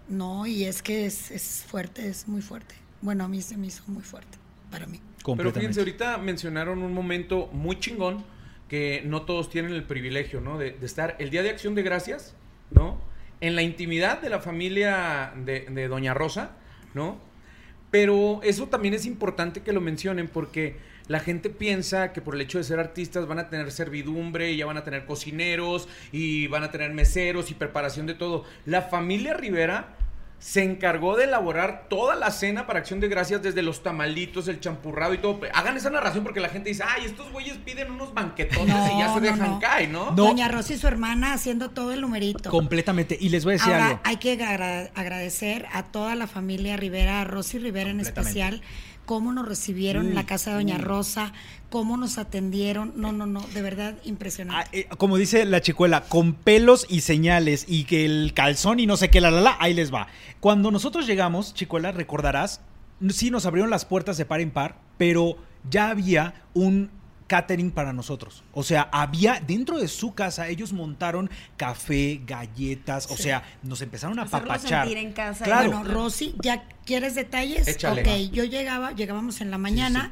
[0.10, 2.74] no, y es que es, es fuerte, es muy fuerte.
[3.02, 4.38] Bueno, a mí se me hizo muy fuerte,
[4.72, 4.98] para mí.
[4.98, 5.60] Pero Completamente.
[5.60, 8.24] fíjense, ahorita mencionaron un momento muy chingón
[8.68, 10.58] que no todos tienen el privilegio, ¿no?
[10.58, 12.34] De, de estar el Día de Acción de Gracias,
[12.72, 13.00] ¿no?
[13.40, 16.52] En la intimidad de la familia de, de Doña Rosa,
[16.94, 17.20] ¿no?
[17.92, 22.42] Pero eso también es importante que lo mencionen porque la gente piensa que por el
[22.42, 26.48] hecho de ser artistas van a tener servidumbre y ya van a tener cocineros y
[26.48, 28.46] van a tener meseros y preparación de todo.
[28.66, 29.98] La familia Rivera
[30.42, 34.60] se encargó de elaborar toda la cena para Acción de Gracias, desde los tamalitos, el
[34.60, 35.40] champurrado y todo.
[35.54, 39.06] Hagan esa narración porque la gente dice, ay, estos güeyes piden unos banquetotes y ya
[39.08, 39.60] No, se no, dejan no.
[39.60, 40.06] caer, ¿no?
[40.08, 40.12] No.
[40.14, 42.50] Doña Rosy y su hermana haciendo todo el numerito.
[42.50, 43.16] Completamente.
[43.22, 44.00] Y les voy a decir Ahora, algo.
[44.04, 48.64] hay que agra- agradecer a toda la familia Rivera, a Rosy Rivera en especial,
[49.06, 51.34] cómo nos recibieron en la casa de Doña Rosa,
[51.70, 52.94] cómo nos atendieron.
[52.96, 54.80] No, no, no, de verdad Ah, impresionante.
[54.80, 58.98] eh, como dice la chicuela, con pelos y señales y que el calzón y no
[58.98, 60.08] sé qué, la, la, la, ahí les va.
[60.40, 62.62] Cuando nosotros llegamos, chicuela, recordarás,
[63.10, 65.38] sí nos abrieron las puertas de par en par, pero
[65.70, 66.90] ya había un
[67.32, 68.44] catering para nosotros.
[68.52, 74.20] O sea, había dentro de su casa, ellos montaron café, galletas, o sea, nos empezaron
[74.20, 74.86] a Hacerlo papachar.
[74.86, 75.46] sentir en casa.
[75.46, 75.72] Claro.
[75.72, 77.70] Bueno, Rosy, ¿ya quieres detalles?
[77.70, 78.02] Échale.
[78.02, 80.12] Ok, yo llegaba, llegábamos en la mañana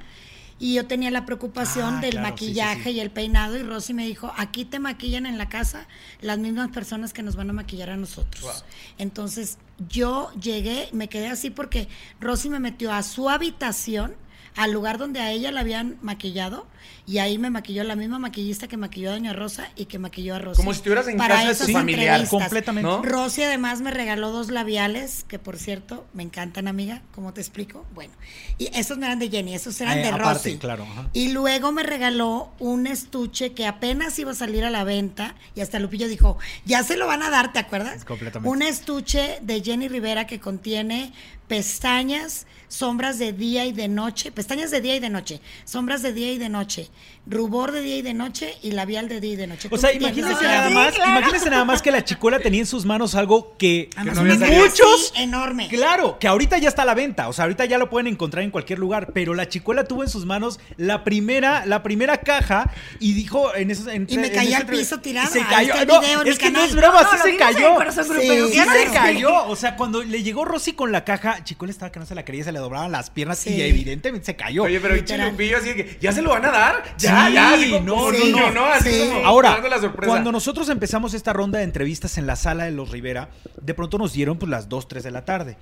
[0.61, 2.89] Y yo tenía la preocupación Ah, del claro, sí, sí, maquillaje sí.
[2.91, 5.87] y el peinado y Rosy me dijo, aquí te maquillan en la casa
[6.21, 8.43] las mismas personas que nos van a maquillar a nosotros.
[8.43, 8.51] Wow.
[8.97, 9.57] Entonces
[9.89, 11.87] yo llegué, me quedé así porque
[12.19, 14.15] Rosy me metió a su habitación,
[14.55, 16.67] al lugar donde a ella la habían maquillado,
[17.05, 20.35] y ahí me maquilló la misma maquillista que maquilló a Doña Rosa y que maquilló
[20.35, 20.57] a Rosy.
[20.57, 22.05] Como si estuvieras en casa de esas tu familiar.
[22.21, 22.39] entrevistas.
[22.41, 22.87] Completamente.
[22.89, 23.01] ¿No?
[23.01, 27.85] Rosy además me regaló dos labiales, que por cierto, me encantan, amiga, ¿cómo te explico?
[27.95, 28.13] Bueno,
[28.57, 30.57] y esos no eran de Jenny, esos eran Eh, de aparte, Rosy.
[30.57, 31.09] claro, ajá.
[31.13, 35.61] Y luego me regaló un estuche que apenas iba a salir a la venta, y
[35.61, 38.05] hasta Lupillo dijo, ya se lo van a dar, ¿te acuerdas?
[38.05, 38.49] Completamente.
[38.49, 41.11] Un estuche de Jenny Rivera que contiene
[41.47, 46.13] pestañas, sombras de día y de noche, pestañas de día y de noche, sombras de
[46.13, 46.89] día y de noche,
[47.27, 49.67] rubor de día y de noche y labial de día y de noche.
[49.71, 51.11] O ¿Tú sea, imagínense Ah, nada sí, más, claro.
[51.11, 54.45] imagínense nada más que la chicuela tenía en sus manos algo que, no había caja
[54.45, 54.63] salido.
[54.65, 55.67] muchos enorme.
[55.67, 58.43] Claro, que ahorita ya está a la venta, o sea, ahorita ya lo pueden encontrar
[58.45, 62.71] en cualquier lugar, pero la chicuela tuvo en sus manos la primera, la primera caja
[62.99, 65.27] y dijo en esos en- Y me cayó al piso tirada.
[65.27, 65.73] Se cayó.
[65.85, 67.77] No, video en es mi que no es broma, No, sí se cayó.
[67.91, 71.91] Sí, se que cayó, o sea, cuando le llegó Rosy con la caja, Chicuela estaba
[71.91, 73.55] que no se la quería, se le doblaban las piernas Sí.
[73.55, 74.63] y evidentemente se cayó.
[74.63, 74.97] Oye, pero.
[74.99, 76.83] Chilupillo así de que, ¿ya se lo van a dar?
[76.97, 78.51] Ya, Sí, ya, así como, no, no, no.
[78.51, 78.65] ¿no?
[78.65, 79.09] Así Sí.
[79.13, 80.07] como Ahora, dando la sorpresa.
[80.11, 83.29] cuando nosotros empezamos esta ronda de entrevistas en la sala de los Rivera,
[83.61, 85.57] de pronto nos dieron pues las 2, 3 de la tarde.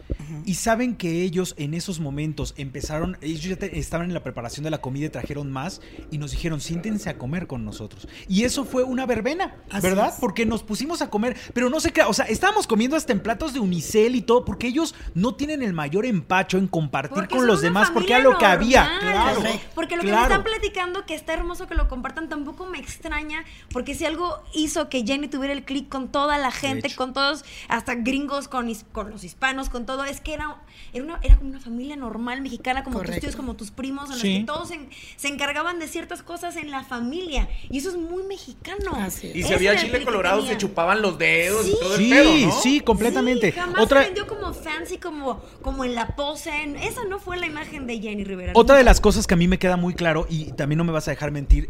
[0.46, 4.64] Y saben que ellos en esos momentos empezaron, ellos ya te- estaban en la preparación
[4.64, 5.82] de la comida y trajeron más
[6.12, 8.08] y nos dijeron, siéntense a comer con nosotros.
[8.28, 10.10] Y eso fue una verbena, Así ¿verdad?
[10.10, 10.16] es.
[10.20, 13.20] Porque nos pusimos a comer, pero no sé qué, o sea, estábamos comiendo hasta en
[13.20, 17.36] platos de unicel y todo, porque ellos no tienen el mayor empacho en compartir Porque
[17.36, 19.00] con los demás, porque era lo que había.
[19.00, 19.42] Claro.
[19.76, 23.44] Porque lo que me están platicando, que está hermoso que lo compartan, tampoco me extraña,
[23.72, 27.44] porque si algo hizo que Jenny tuviera el clic con toda la gente, con todos,
[27.68, 30.56] hasta gringos, con, con los hispanos, con todo, es que era,
[30.94, 34.12] era, una- era como una familia normal mexicana, como tus tíos, como tus primos, en
[34.12, 34.40] los Sí.
[34.40, 34.80] que todos se,
[35.16, 37.48] se encargaban de ciertas cosas en la familia.
[37.70, 38.92] Y eso es muy mexicano.
[38.96, 39.36] Así es.
[39.36, 41.78] Y si había chile colorado, se chupaban los dedos y Sí.
[41.80, 42.62] todo el Sí, pedo, ¿no?
[42.62, 43.52] sí, completamente.
[43.52, 46.52] Sí, jamás Otra, se vendió como fancy, como, como en la pose.
[46.82, 48.52] Esa no fue la imagen de Jenny Rivera.
[48.56, 48.78] Otra nunca.
[48.78, 51.08] de las cosas que a mí me queda muy claro, y también no me vas
[51.08, 51.70] a dejar mentir,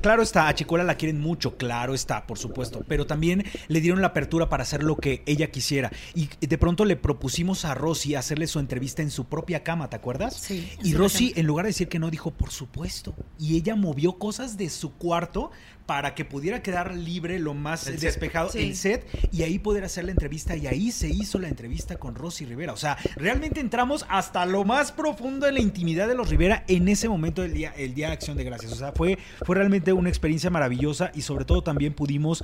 [0.00, 4.00] claro está, a Chicuela la quieren mucho, claro está, por supuesto, pero también le dieron
[4.00, 5.90] la apertura para hacer lo que ella quisiera.
[6.14, 9.96] Y de pronto le propusimos a Rosy hacerle su entrevista en su propia cama, ¿te
[9.96, 10.34] acuerdas?
[10.36, 13.14] Sí, Y Rosy, en lugar de decir que no, dijo, por supuesto.
[13.38, 15.50] Y ella movió cosas de su cuarto
[15.92, 18.14] para que pudiera quedar libre lo más El set.
[18.14, 18.60] despejado Sí.
[18.60, 22.14] el set y ahí poder hacer la entrevista y ahí se hizo la entrevista con
[22.14, 22.72] Rosy Rivera.
[22.72, 26.88] O sea, realmente entramos hasta lo más profundo de la intimidad de los Rivera en
[26.88, 28.72] ese momento del día, el día de Acción de Gracias.
[28.72, 32.42] O sea, fue, fue realmente una experiencia maravillosa y sobre todo también pudimos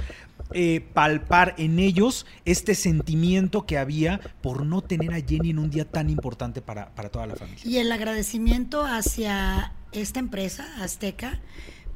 [0.52, 5.70] eh, palpar en ellos este sentimiento que había por no tener a Jenny en un
[5.70, 7.62] día tan importante para, para toda la familia.
[7.64, 11.40] Y el agradecimiento hacia esta empresa, Azteca,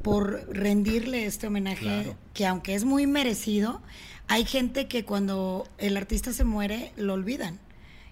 [0.03, 2.17] por rendirle este homenaje Claro.
[2.35, 3.81] que aunque es muy merecido,
[4.29, 7.59] hay gente que cuando el artista se muere lo olvidan.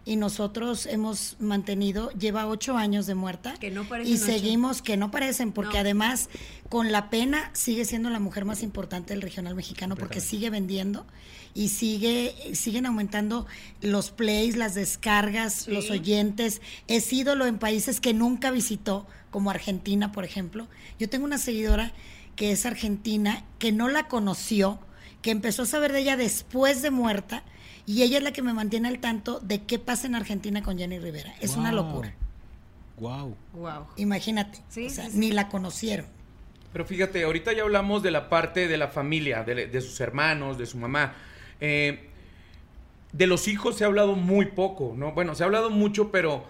[0.06, 4.24] Y nosotros hemos mantenido, lleva ocho años de muerta Que no parecen y ocho.
[4.24, 5.80] seguimos que no parecen, porque No.
[5.80, 6.30] además
[6.70, 11.04] con la pena sigue siendo la mujer más importante del regional mexicano porque sigue vendiendo
[11.52, 13.46] y sigue siguen aumentando
[13.82, 15.70] los plays, las descargas, Sí.
[15.72, 16.62] los oyentes.
[16.88, 20.66] Es ídolo en países que nunca visitó, como Argentina, por ejemplo.
[20.98, 21.92] Yo tengo una seguidora
[22.36, 24.78] que es argentina, que no la conoció,
[25.22, 27.42] que empezó a saber de ella después de muerta,
[27.86, 30.78] y ella es la que me mantiene al tanto de qué pasa en Argentina con
[30.78, 31.34] Jenny Rivera.
[31.40, 32.14] Es una locura.
[32.98, 33.34] Wow.
[33.54, 33.86] Wow.
[33.96, 34.60] Imagínate.
[34.68, 35.18] Sí, o sea, sí, sí.
[35.18, 36.06] ni la conocieron.
[36.72, 40.56] Pero fíjate, ahorita ya hablamos de la parte de la familia, de, de sus hermanos,
[40.56, 41.14] de su mamá.
[41.60, 42.10] Eh,
[43.12, 45.12] de los hijos se ha hablado muy poco, ¿no?
[45.12, 46.44] Bueno, se ha hablado mucho, pero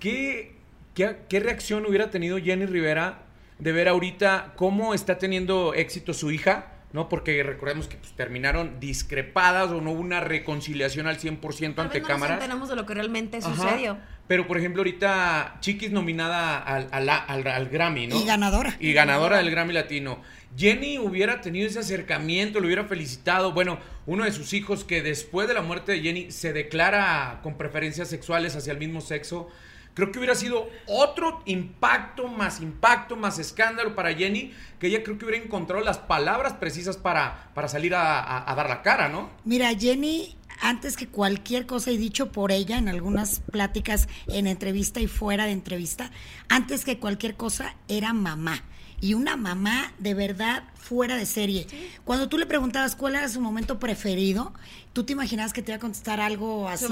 [0.00, 0.53] ¿qué,
[0.94, 3.22] qué, qué reacción hubiera tenido Jenny Rivera
[3.58, 6.70] de ver ahorita cómo está teniendo éxito su hija?
[6.92, 7.08] ¿No?
[7.08, 11.98] Porque recordemos que pues, terminaron discrepadas o no hubo una reconciliación al 100% Tal ante
[11.98, 12.36] vez no nos cámaras.
[12.36, 13.52] enteramos de lo que realmente Ajá.
[13.52, 13.98] sucedió.
[14.28, 18.16] Pero, por ejemplo, ahorita Chiquis nominada al, al, al- al Grammy, ¿no?
[18.20, 18.76] Y ganadora.
[18.78, 20.22] Y ganadora del Grammy Latino.
[20.56, 23.52] Jenny hubiera tenido ese acercamiento, lo hubiera felicitado.
[23.52, 27.58] Bueno, uno de sus hijos que después de la muerte de Jenny se declara con
[27.58, 29.50] preferencias sexuales hacia el mismo sexo.
[29.94, 35.16] Creo que hubiera sido otro impacto, más impacto, más escándalo para Jenny, que ella creo
[35.18, 39.08] que hubiera encontrado las palabras precisas para, para salir a, a- a dar la cara,
[39.08, 39.30] ¿no?
[39.44, 45.00] Mira, Jenny, antes que cualquier cosa, y dicho por ella en algunas pláticas, en entrevista
[45.00, 46.10] y fuera de entrevista,
[46.48, 48.62] antes que cualquier cosa, era mamá.
[49.04, 51.66] Y una mamá de verdad fuera de serie.
[52.04, 54.54] Cuando tú le preguntabas cuál era su momento preferido,
[54.94, 56.86] tú te imaginabas que te iba a contestar algo así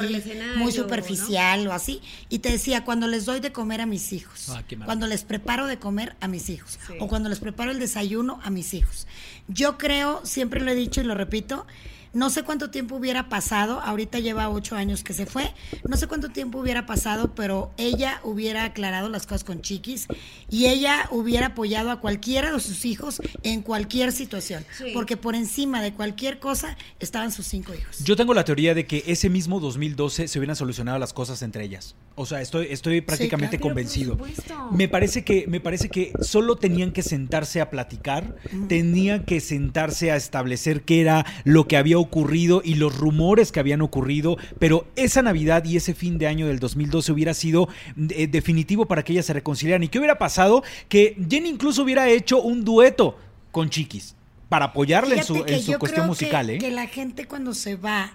[0.59, 4.51] muy superficial o así y te decía cuando les doy de comer a mis hijos,
[4.51, 6.95] Ah, cuando les preparo de comer a mis hijos Sí.
[7.01, 9.07] o cuando les preparo el desayuno a mis hijos.
[9.49, 11.67] Yo creo, siempre lo he dicho y lo repito,
[12.13, 15.53] no sé cuánto tiempo hubiera pasado, ahorita lleva ocho años que se fue,
[15.89, 20.07] no sé cuánto tiempo hubiera pasado, pero ella hubiera aclarado las cosas con Chiquis
[20.51, 24.91] y ella hubiera apoyado a cualquiera de sus hijos en cualquier situación, Sí.
[24.95, 28.05] porque por encima de cualquier cosa estaban sus cinco hijos.
[28.05, 31.65] Yo tengo la teoría de que ese mismo 2012 se hubieran solucionado las cosas entre
[31.65, 31.95] ellas.
[32.15, 33.71] O sea, estoy, estoy prácticamente claro.
[33.71, 34.17] convencido.
[34.17, 34.73] Pero por supuesto.
[34.73, 38.37] Me parece que, me parece que solo tenían que sentarse a platicar,
[38.69, 43.61] tenían que sentarse a establecer qué era lo que había ocurrido y los rumores que
[43.61, 47.69] habían ocurrido, pero esa Navidad y ese fin de año del 2012 hubiera sido
[48.11, 49.83] eh, definitivo para que ellas se reconciliaran.
[49.83, 50.63] ¿Y qué hubiera pasado?
[50.89, 53.17] Que Jenny incluso hubiera hecho un dueto
[53.51, 54.17] con Chiquis
[54.49, 56.59] para apoyarle en su, en cuestión musical, que, ¿eh?
[56.59, 58.13] que la gente cuando se va,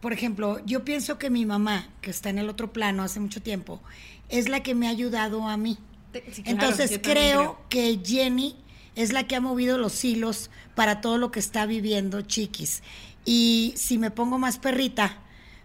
[0.00, 3.42] por ejemplo, yo pienso que mi mamá, que está en el otro plano hace mucho
[3.42, 3.80] tiempo,
[4.28, 5.78] es la que me ha ayudado a mí.
[6.12, 8.56] Te- sí, claro, Entonces creo, que Jenny
[8.94, 12.82] es la que ha movido los hilos para todo lo que está viviendo Chiquis.
[13.24, 15.18] Y si me pongo más perrita,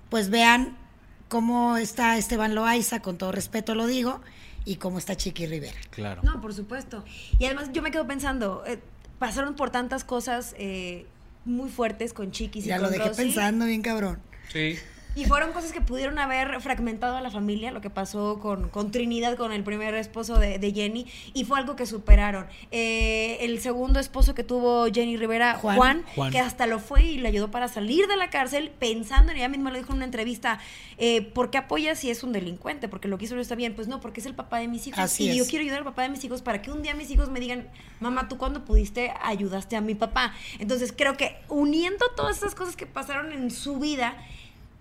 [0.10, 0.78] pues vean
[1.30, 4.22] cómo está Esteban Loaiza, con todo respeto lo digo,
[4.66, 5.78] y cómo está Chiqui Rivera.
[5.90, 6.22] Claro.
[6.24, 7.04] No, por supuesto.
[7.40, 8.80] Y además yo me quedo pensando, eh,
[9.20, 11.06] pasaron por tantas cosas eh,
[11.46, 14.20] muy fuertes con Chiquis y Ya con lo dejé Rosy, pensando bien cabrón.
[14.52, 14.78] Sí.
[15.16, 18.92] Y fueron cosas que pudieron haber fragmentado a la familia, lo que pasó con, con
[18.92, 22.48] Trinidad, con el primer esposo de, de Jenny, y fue algo que superaron.
[22.72, 25.78] Eh, el segundo esposo que tuvo Jenny Rivera, Juan.
[25.78, 26.32] Juan, Juan.
[26.32, 29.50] que hasta lo fue y le ayudó para salir de la cárcel, pensando, en ella
[29.50, 30.60] misma lo dijo en una entrevista,
[30.98, 32.88] eh, ¿por qué apoyas si es un delincuente?
[32.88, 33.76] Porque lo que hizo no está bien.
[33.76, 35.00] Pues no, porque es el papá de mis hijos.
[35.00, 37.10] Así y yo quiero ayudar al papá de mis hijos para que un día mis
[37.10, 37.68] hijos me digan,
[38.00, 40.34] mamá, ¿tú cuándo pudiste ayudaste a mi papá?
[40.60, 44.16] Entonces creo que uniendo todas esas cosas que pasaron en su vida,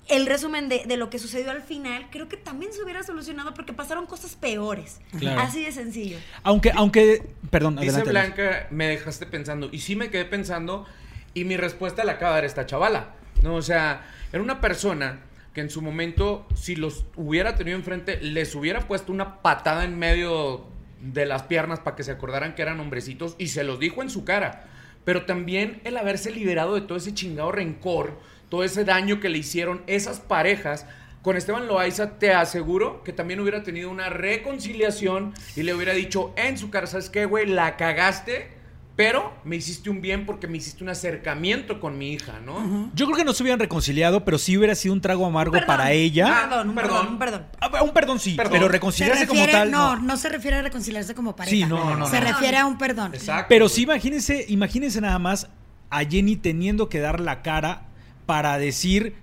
[0.09, 3.55] el resumen de, de lo que sucedió al final, creo que también se hubiera solucionado
[3.55, 5.01] porque pasaron cosas peores.
[5.19, 5.41] Claro.
[5.41, 6.19] Así de sencillo.
[6.43, 8.03] Aunque, aunque, perdón, Dice.
[8.03, 9.69] Blanca, me dejaste pensando.
[9.71, 10.87] Y sí me quedé pensando.
[11.33, 13.15] Y mi respuesta la acaba de dar esta chavala.
[13.43, 15.21] No, o sea, era una persona
[15.55, 19.99] que en su momento, si los hubiera tenido enfrente, les hubiera puesto una patada en
[19.99, 20.67] medio
[21.01, 24.11] de las piernas para que se acordaran que eran hombrecitos y se los dijo en
[24.11, 24.69] su cara.
[25.05, 28.19] Pero también el haberse liberado de todo ese chingado rencor,
[28.51, 30.85] todo ese daño que le hicieron esas parejas.
[31.23, 34.09] Con Esteban Loaiza te aseguro que también hubiera tenido una
[34.55, 37.47] reconciliación y le hubiera dicho en su cara, ¿sabes qué, güey?
[37.47, 38.51] La cagaste,
[38.97, 42.91] pero me hiciste un bien porque me hiciste un acercamiento con mi hija, ¿no?
[42.95, 45.67] Yo creo que no se hubieran reconciliado, pero sí hubiera sido un trago amargo Perdón.
[45.67, 46.27] para ella.
[46.27, 46.91] Un perdón, un Perdón.
[46.99, 47.47] perdón, un perdón.
[47.61, 48.53] Ah, Un perdón sí, Perdón.
[48.53, 49.71] pero Se reconciliarse como tal.
[49.71, 50.03] no, no.
[50.03, 51.55] no se refiere a reconciliarse como pareja.
[51.55, 52.27] Sí, no, no, no, Se no.
[52.29, 53.15] refiere a un perdón.
[53.15, 53.47] Exacto.
[53.49, 55.49] Pero sí, imagínense, imagínense nada más
[55.91, 57.87] a Jenny teniendo que dar la cara
[58.31, 59.17] para decir.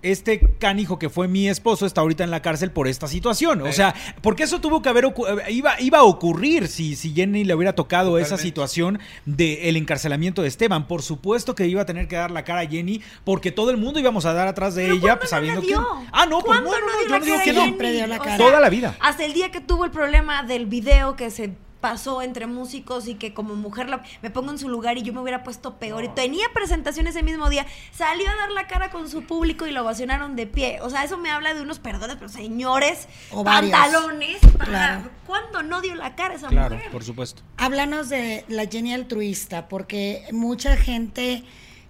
[0.00, 3.62] Este canijo que fue mi esposo está ahorita en la cárcel por esta situación.
[3.62, 7.42] O sea, porque eso tuvo que haber eh, iba, iba a ocurrir si, si Jenny
[7.44, 10.88] le hubiera tocado esa situación del encarcelamiento de Esteban.
[10.88, 13.78] Por supuesto que iba a tener que dar la cara a Jenny, porque todo el
[13.78, 15.74] mundo íbamos a dar atrás de ¿Pero ella, pues, no sabiendo que.
[15.74, 17.60] Ah, no, pues ¿Cuándo bueno, no no, dio yo no digo que no.
[17.60, 17.64] Jenny?
[17.64, 18.36] Siempre dio la O cara.
[18.36, 18.96] Toda la vida.
[19.00, 23.16] Hasta el día que tuvo el problema del video que se pasó entre músicos y
[23.16, 26.02] que como mujer la- me pongo en su lugar y yo me hubiera puesto peor
[26.02, 29.70] y tenía presentación ese mismo día, salió a dar la cara con su público y
[29.70, 30.78] lo ovacionaron de pie.
[30.80, 35.10] O sea, eso me habla de unos perdones, pero señores, O pantalones, para- Claro.
[35.26, 36.90] ¿cuándo no dio la cara esa Claro, mujer?
[36.90, 37.42] por supuesto.
[37.58, 41.44] Háblanos de la Jenny altruista, porque mucha gente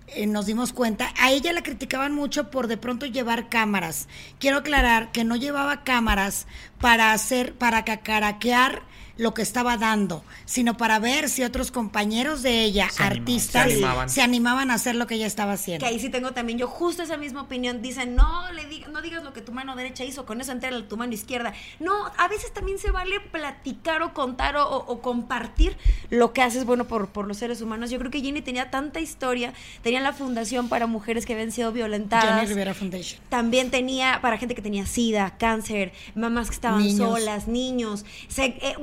[0.08, 4.06] eh, nos dimos cuenta, a ella la criticaban mucho por de pronto llevar cámaras.
[4.38, 6.46] Quiero aclarar que no llevaba cámaras
[6.78, 8.82] para hacer, para cacaraquear
[9.16, 13.18] lo que estaba dando, sino para ver si otros compañeros de ella, Se animaban.
[13.20, 14.10] artistas, Se animaban.
[14.10, 15.84] se animaban a hacer lo que ella estaba haciendo.
[15.86, 17.80] Que ahí sí tengo también yo justo esa misma opinión.
[17.80, 20.86] Dicen, no, le diga- no digas lo que tu mano derecha hizo, con eso entera
[20.88, 21.52] tu mano izquierda.
[21.78, 25.76] No, a veces también se vale platicar o contar o, o- o compartir
[26.10, 27.90] lo que haces bueno por, por los seres humanos.
[27.90, 31.70] Yo creo que Jenny tenía tanta historia, tenía la fundación para mujeres que habían sido
[31.72, 32.34] violentadas.
[32.34, 33.20] Jenny Rivera Foundation.
[33.28, 36.96] También tenía para gente que tenía sida, cáncer, mamás que estaban Niños.
[36.98, 38.04] solas, niños.
[38.28, 38.74] Se, eh,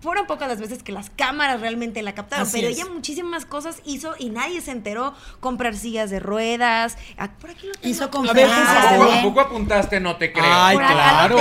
[0.00, 2.76] fueron pocas las veces que las cámaras realmente la captaron, Así pero es.
[2.78, 5.14] ella muchísimas cosas hizo y nadie se enteró.
[5.40, 6.96] Comprar sillas de ruedas.
[7.18, 7.88] Ah, Por aquí lo tengo.
[7.88, 9.22] Hizo ¿A conferencias a también.
[9.22, 10.00] poco apuntaste?
[10.00, 10.44] No te creo.
[10.46, 11.36] Ay, claro.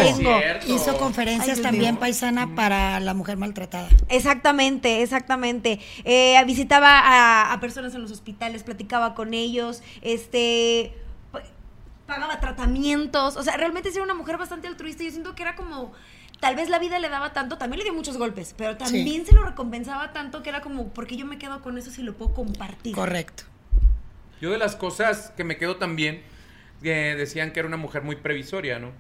[0.68, 2.00] Hizo conferencias Ay, también mío.
[2.00, 3.90] paisana para la mujer maltratada.
[4.10, 5.80] Exactamente, exactamente.
[6.04, 9.82] Eh, visitaba a, a personas en los hospitales, platicaba con ellos.
[10.02, 10.94] Este.
[12.08, 13.36] pagaba tratamientos.
[13.36, 15.04] O sea, realmente sí era una mujer bastante altruista.
[15.04, 15.92] Yo siento que era como.
[16.40, 19.34] Tal vez la vida le daba tanto, también le dio muchos golpes, pero también se
[19.34, 22.14] lo recompensaba tanto que era como, ¿por qué yo me quedo con eso si lo
[22.14, 22.94] puedo compartir?
[22.94, 23.44] Correcto.
[24.42, 26.22] Yo de las cosas que me quedo también,
[26.84, 28.92] que decían que era una mujer muy previsoria, ¿no?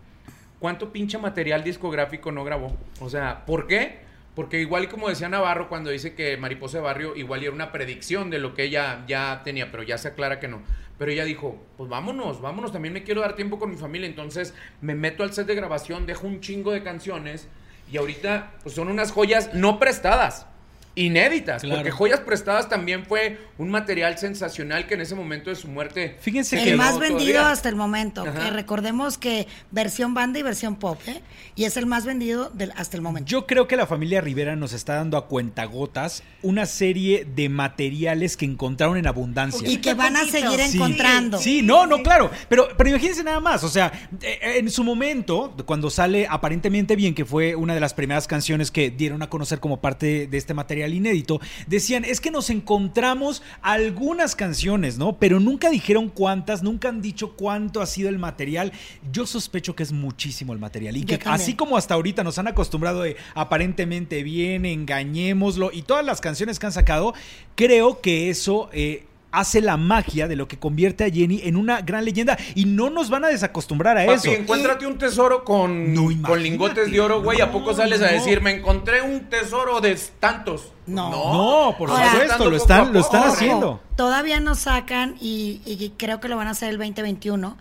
[0.59, 2.75] ¿Cuánto pinche material discográfico no grabó?
[2.99, 3.99] O sea, ¿por qué?
[4.33, 7.71] Porque igual y como decía Navarro cuando dice que Mariposa de Barrio igual era una
[7.71, 10.61] predicción de lo que ella ya tenía, pero ya se aclara que no.
[10.97, 14.07] Pero ella dijo, pues vámonos, vámonos, también me quiero dar tiempo con mi familia.
[14.07, 17.47] Entonces me meto al set de grabación, dejo un chingo de canciones
[17.91, 20.47] y ahorita pues son unas joyas no prestadas
[20.95, 25.67] inéditas, porque Joyas Prestadas también fue un material sensacional que en ese momento de su
[25.67, 30.77] muerte Fíjense el más vendido hasta el momento, que recordemos que versión banda y versión
[30.77, 31.21] pop, ¿eh?
[31.55, 33.29] y es el más vendido del, hasta el momento.
[33.29, 38.37] Yo creo que la familia Rivera nos está dando a cuentagotas una serie de materiales
[38.37, 41.37] que encontraron en abundancia y que van a seguir encontrando.
[41.39, 43.91] Sí, no, no, claro, pero pero imagínense nada más, o sea,
[44.21, 48.71] eh, en su momento cuando sale aparentemente bien que fue una de las primeras canciones
[48.71, 53.41] que dieron a conocer como parte de este material inédito, decían, es que nos encontramos
[53.61, 55.17] algunas canciones, ¿no?
[55.17, 58.71] Pero nunca dijeron cuántas, nunca han dicho cuánto ha sido el material.
[59.11, 60.97] Yo sospecho que es muchísimo el material.
[60.97, 66.05] Y que así como hasta ahorita nos han acostumbrado de aparentemente bien, engañémoslo, y todas
[66.05, 67.13] las canciones que han sacado,
[67.55, 68.69] creo que eso...
[68.73, 69.05] Eh,
[69.35, 72.89] hace la magia de lo que convierte a Jenny en una gran leyenda y no
[72.89, 74.31] nos van a desacostumbrar a eso.
[74.31, 77.41] encuéntrate un tesoro con, con lingotes de oro, güey.
[77.41, 80.71] ¿A poco sales a decir, me encontré un tesoro de tantos?
[80.87, 83.81] No, no, por supuesto, lo están, lo están haciendo.
[83.95, 87.57] Todavía no sacan y, creo que lo van a hacer el 2021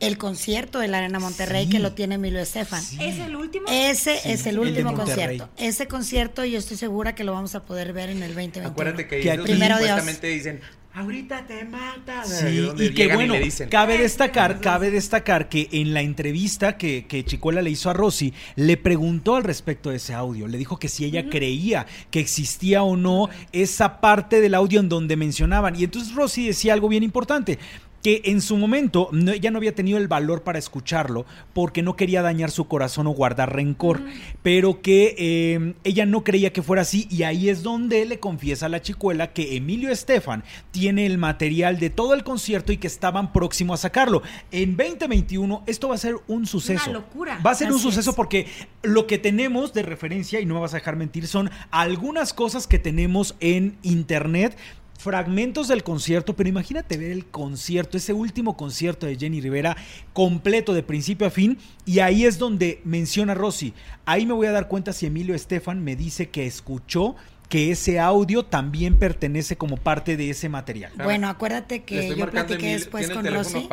[0.00, 2.82] el concierto de la Arena Monterrey que lo tiene Emilio Estefan.
[3.00, 3.66] ¿Es el último?
[3.70, 5.48] Ese es el último concierto.
[5.56, 8.68] Ese concierto yo estoy segura que lo vamos a poder ver en el 2021.
[8.68, 10.60] Acuérdate que, ellos primero dicen,
[10.94, 12.28] ahorita te matas.
[12.28, 13.34] Sí, y que bueno,
[13.70, 18.32] cabe destacar, cabe destacar que en la entrevista que, que Chicuela le hizo a Rosy,
[18.56, 20.46] le preguntó al respecto de ese audio.
[20.46, 24.88] Le dijo que si ella creía que existía o no esa parte del audio en
[24.88, 25.78] donde mencionaban.
[25.78, 27.58] Y entonces Rosy decía algo bien importante
[28.02, 31.24] que en su momento no, ella no había tenido el valor para escucharlo
[31.54, 34.00] porque no quería dañar su corazón o guardar rencor,
[34.42, 38.66] pero que eh, ella no creía que fuera así y ahí es donde le confiesa
[38.66, 40.42] a la chicuela que Emilio Estefan
[40.72, 44.22] tiene el material de todo el concierto y que estaban próximos a sacarlo.
[44.50, 46.90] En 2021 esto va a ser un suceso.
[46.90, 47.40] Una locura.
[47.44, 48.46] Va a ser un suceso porque
[48.82, 52.66] lo que tenemos de referencia, y no me vas a dejar mentir, son algunas cosas
[52.66, 54.56] que tenemos en internet
[55.02, 59.76] fragmentos del concierto, pero imagínate ver el concierto, ese último concierto de Jenny Rivera,
[60.12, 63.74] completo de principio a fin, y ahí es donde menciona Rosy.
[64.06, 67.16] Ahí me voy a dar cuenta si Emilio Estefan me dice que escuchó
[67.48, 70.92] que ese audio también pertenece como parte de ese material.
[71.02, 73.68] Bueno, acuérdate que yo platiqué después con Rosy.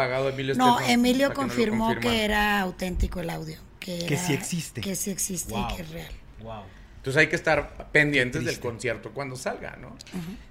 [0.58, 3.58] no, Emilio confirmó que, era auténtico el audio.
[3.80, 4.82] Que, sí existe.
[4.82, 6.12] Que sí existe y que es real.
[6.42, 6.64] Wow.
[7.00, 9.96] Entonces hay que estar pendientes del concierto cuando salga, ¿no?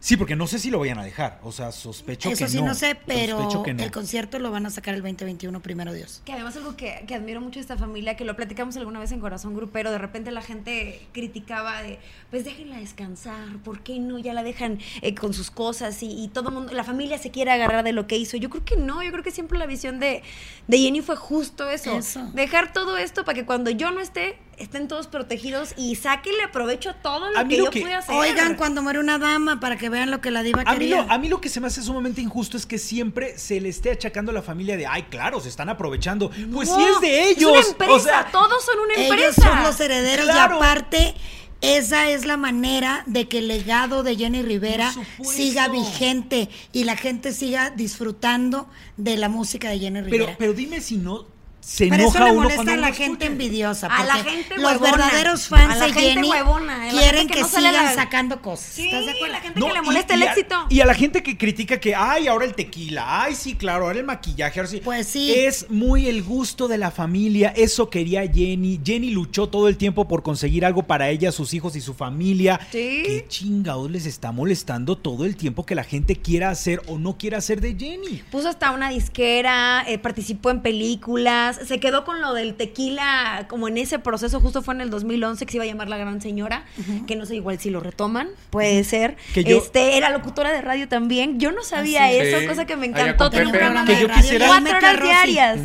[0.01, 1.39] Sí, porque no sé si lo vayan a dejar.
[1.43, 2.75] O sea, sospecho Eso que sí, no.
[2.75, 6.23] sé, pero el concierto lo van a sacar el 2021, primero Dios.
[6.25, 9.21] Que además algo que, admiro mucho de esta familia, que lo platicamos alguna vez en
[9.21, 11.99] Corazón Grupero, de repente la gente criticaba de,
[12.31, 14.19] pues déjenla descansar, ¿por qué no?
[14.19, 17.51] Ya la dejan eh, con sus cosas y, todo el mundo, la familia se quiere
[17.51, 18.39] agarrar de lo que hizo.
[18.39, 20.23] Yo creo que no, yo creo que siempre la visión de,
[20.67, 21.99] de Jenny fue justo eso.
[21.99, 22.31] eso.
[22.33, 26.95] Dejar todo esto para que cuando yo no esté, estén todos protegidos y sáquenle aprovecho
[27.03, 28.15] todo lo que yo pude hacer.
[28.15, 31.03] Oigan, cuando muere una dama, para que vean lo que la diva a quería.
[31.03, 33.61] Mí lo, a mí lo que se me hace sumamente injusto es que siempre se
[33.61, 36.31] le esté achacando a la familia de, ay, claro, se están aprovechando.
[36.53, 37.53] pues sí es de ellos.
[37.59, 39.25] Es una empresa, todos son una empresa.
[39.25, 41.15] Ellos son los herederos y aparte...
[41.61, 44.95] Esa es la manera de que el legado de Jenny Rivera
[45.25, 50.27] siga vigente y la gente siga disfrutando de la música de Jenny Rivera.
[50.27, 51.27] Pero, pero dime si no
[51.69, 53.89] se Pero eso le molesta a la gente envidiosa.
[53.89, 56.31] A la gente Los verdaderos fans de Jenny
[56.91, 58.71] quieren que, sigan sacando cosas.
[58.73, 59.35] Sí, ¿Estás de acuerdo?
[59.35, 60.67] la gente que le molesta el éxito.
[60.71, 63.99] Y a la gente que critica que, ay, ahora el tequila, ay, sí, claro, ahora
[63.99, 64.81] el maquillaje, ahora sí.
[64.83, 65.35] Pues sí.
[65.35, 67.53] Es muy el gusto de la familia.
[67.55, 68.81] Eso quería Jenny.
[68.83, 72.59] Jenny luchó todo el tiempo por conseguir algo para ella, sus hijos y su familia.
[72.73, 73.03] Sí.
[73.05, 77.19] ¿Qué chingados les está molestando todo el tiempo que la gente quiera hacer o no
[77.19, 78.23] quiera hacer de Jenny?
[78.31, 83.69] Puso hasta una disquera, eh, participó en películas se quedó con lo del tequila, como
[83.69, 86.21] en ese proceso, justo fue en el 2011 que se iba a llamar La Gran
[86.21, 86.65] Señora,
[87.07, 89.17] que no sé igual si lo retoman, puede ser.
[89.35, 91.39] Que este, era locutora de radio también.
[91.39, 93.31] Yo no sabía eso, cosa que me encantó.
[93.31, 95.61] Tenía un programa que yo quisiera, cuatro horas diarias.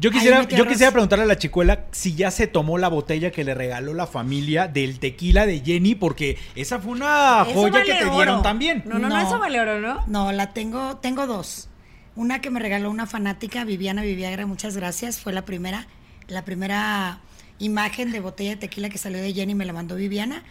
[0.00, 3.44] Yo quisiera, yo quisiera preguntarle a la chicuela si ya se tomó la botella que
[3.44, 8.10] le regaló la familia del tequila de Jenny, porque esa fue una joya que te
[8.10, 8.82] dieron también.
[8.86, 10.02] No, no, no, eso vale oro, ¿no?
[10.06, 11.69] No, la tengo, tengo dos.
[12.16, 15.20] Una que me regaló una fanática, Viviana Viviagra, muchas gracias.
[15.20, 15.86] Fue la primera,
[16.26, 17.20] la primera
[17.58, 20.42] imagen de botella de tequila que salió de Jenny, me la mandó Viviana.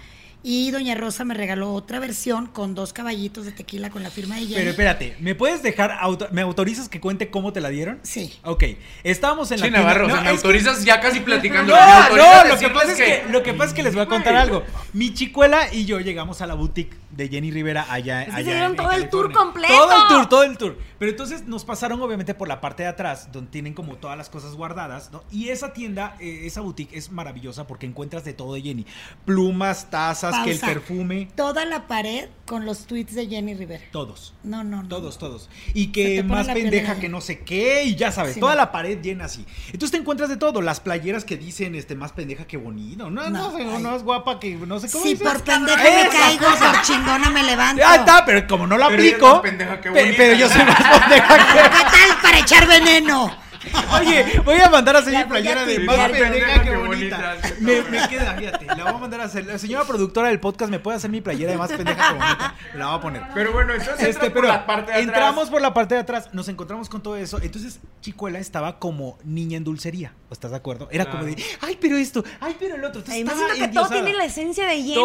[0.42, 4.36] Y Doña Rosa me regaló otra versión con dos caballitos de tequila con la firma
[4.36, 4.56] de Jenny.
[4.56, 8.00] Pero espérate, ¿me puedes dejar, auto- me autorizas que cuente cómo te la dieron?
[8.04, 8.34] Sí.
[8.46, 8.64] Ok,
[9.04, 11.76] estábamos en la Sí, Navarro, o No, sea, me que- autorizas ya casi platicando.
[11.76, 14.08] No, no, lo que, pasa es que, lo que pasa es que les voy a
[14.08, 14.64] contar algo.
[14.94, 18.44] Mi chicuela y yo llegamos a la boutique de Jenny Rivera allá, que allá se
[18.44, 19.74] dieron en- todo en el tour completo.
[19.74, 20.78] Todo el tour, todo el tour.
[21.00, 24.30] Pero entonces nos pasaron obviamente por la parte de atrás, donde tienen como todas las
[24.30, 25.22] cosas guardadas, ¿no?
[25.32, 28.86] Y esa tienda, eh, esa boutique es maravillosa porque encuentras de todo de Jenny.
[29.26, 33.84] Plumas, tazas, que el perfume, Toda la pared con los tweets de Jenny Rivera.
[33.92, 34.34] todos.
[34.44, 34.90] No, no, no.
[34.90, 35.50] Todos, todos.
[35.74, 38.58] Y que más pendeja de- que no sé qué, y ya sabes, Sí, toda no.
[38.58, 39.46] la pared llena así.
[39.68, 43.10] Entonces te encuentras de todo, las playeras que dicen este más pendeja que bonito.
[43.10, 46.10] No, no, No, no es guapa que no sé cómo Si por pendeja me Esa
[46.10, 47.84] caigo, por chingona me levanto.
[47.86, 49.28] Ah, está, pero como no lo Pero aplico.
[49.34, 51.38] más pendeja que pe- pero yo soy más pendeja
[51.72, 53.32] ¿Qué tal para echar veneno?
[54.00, 57.38] Oye, voy a mandar a hacer mi playera de más pendeja que Qué bonita.
[57.60, 58.66] Me, me queda, fíjate.
[58.66, 59.46] La voy a mandar a hacer.
[59.46, 62.56] La señora productora del podcast me puede hacer mi playera de más pendeja que bonita.
[62.76, 63.24] La voy a poner.
[63.34, 65.08] Pero bueno, entonces Este, pero por la parte de atrás.
[65.08, 67.40] entramos por la parte de atrás, nos encontramos con todo eso.
[67.42, 70.14] Entonces, Chicuela estaba como niña en dulcería.
[70.32, 70.88] ¿Estás de acuerdo?
[70.92, 73.02] Era como de, ay, pero esto, ay, pero el otro.
[73.02, 74.96] Entonces, Además, que todo tiene la esencia de Jenny.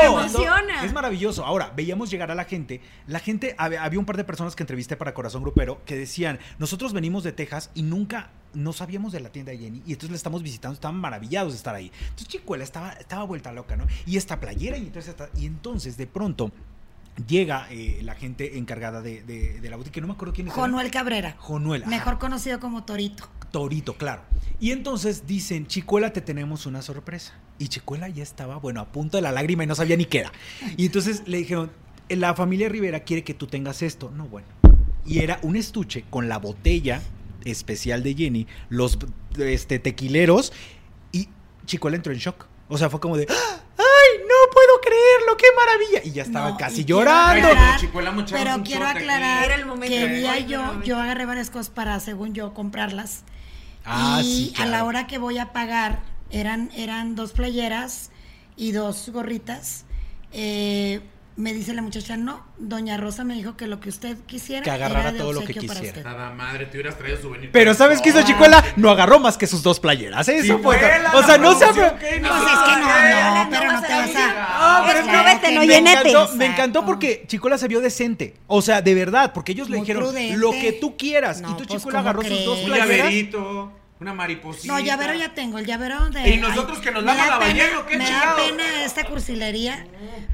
[0.00, 0.84] Me emociona.
[0.84, 1.44] Es maravilloso.
[1.44, 2.80] Ahora, veíamos llegar a la gente.
[3.06, 6.38] La gente, había, había un par de personas que entrevisté para Corazón Grupero que decían,
[6.58, 8.07] nosotros venimos de Texas y nunca
[8.54, 11.56] no sabíamos de la tienda de Jenny y entonces la estamos visitando, estaban maravillados de
[11.58, 11.92] estar ahí.
[12.00, 13.86] Entonces Chicuela estaba, estaba vuelta loca, ¿no?
[14.06, 16.50] Y esta playera y entonces, esta- y entonces de pronto
[17.26, 20.48] llega eh, la gente encargada de, de- de la boutique, que no me acuerdo quién
[20.48, 20.54] es.
[20.54, 21.34] Jonuel Cabrera.
[21.38, 21.82] Jonuel.
[21.82, 21.90] ajá.
[21.90, 23.28] Mejor conocido como Torito.
[23.50, 24.22] Torito, claro.
[24.60, 27.34] Y entonces dicen, Chicuela, te tenemos una sorpresa.
[27.58, 30.20] Y Chicuela ya estaba, bueno, a punto de la lágrima y no sabía ni qué
[30.20, 30.32] era.
[30.76, 31.70] Y entonces le dijeron,
[32.08, 34.10] la familia Rivera quiere que tú tengas esto.
[34.16, 34.46] No, bueno.
[35.04, 37.02] Y era un estuche con la botella
[37.52, 38.98] especial de Jenny, los
[39.38, 40.52] este, tequileros,
[41.12, 41.28] y
[41.66, 42.46] Chicuela entró en shock.
[42.68, 43.60] O sea, fue como de, ¡Ah!
[43.78, 45.36] ¡ay, no puedo creerlo!
[45.36, 46.00] ¡Qué maravilla!
[46.04, 47.48] Y ya estaba No, casi llorando.
[47.48, 47.80] Aclarar-
[48.30, 49.94] pero un quiero aclarar Era el momento.
[49.96, 53.24] que día yo, yo agarré varias cosas para, según yo, comprarlas.
[53.84, 54.86] Ah, y sí, a la claro.
[54.86, 58.10] hora que voy a pagar, eran, eran dos playeras
[58.56, 59.86] y dos gorritas.
[60.32, 61.00] Eh,
[61.38, 64.72] me dice la muchacha, no, doña Rosa me dijo que lo que usted quisiera Que
[64.72, 66.02] agarrara era de todo lo que quisiera.
[66.02, 67.50] Nada madre, te hubieras traído souvenir.
[67.52, 68.62] Pero ¿sabes qué hizo Chicuela?
[68.74, 70.28] No agarró más que sus dos playeras.
[70.28, 70.76] Eso Sí, fue.
[70.76, 73.80] fue la O sea, no se que Pues es que no, no, no, pero no
[73.82, 74.84] te vas a...
[74.86, 76.08] Pero es que Claro vete, no llenete.
[76.10, 78.34] encantó, me encantó porque Chicuela se vio decente.
[78.48, 81.40] O sea, de verdad, porque ellos le dijeron lo que tú quieras.
[81.40, 82.64] No, y tú, pues, Chicuela, ¿cómo agarró sus dos crees?
[82.64, 82.98] Un playeras.
[82.98, 84.72] llaverito, una mariposita.
[84.72, 86.28] No, llavero ya tengo, el llavero de...
[86.28, 89.86] ¿Y nosotros que nos da la ballena, o qué Me da pena esta cursilería,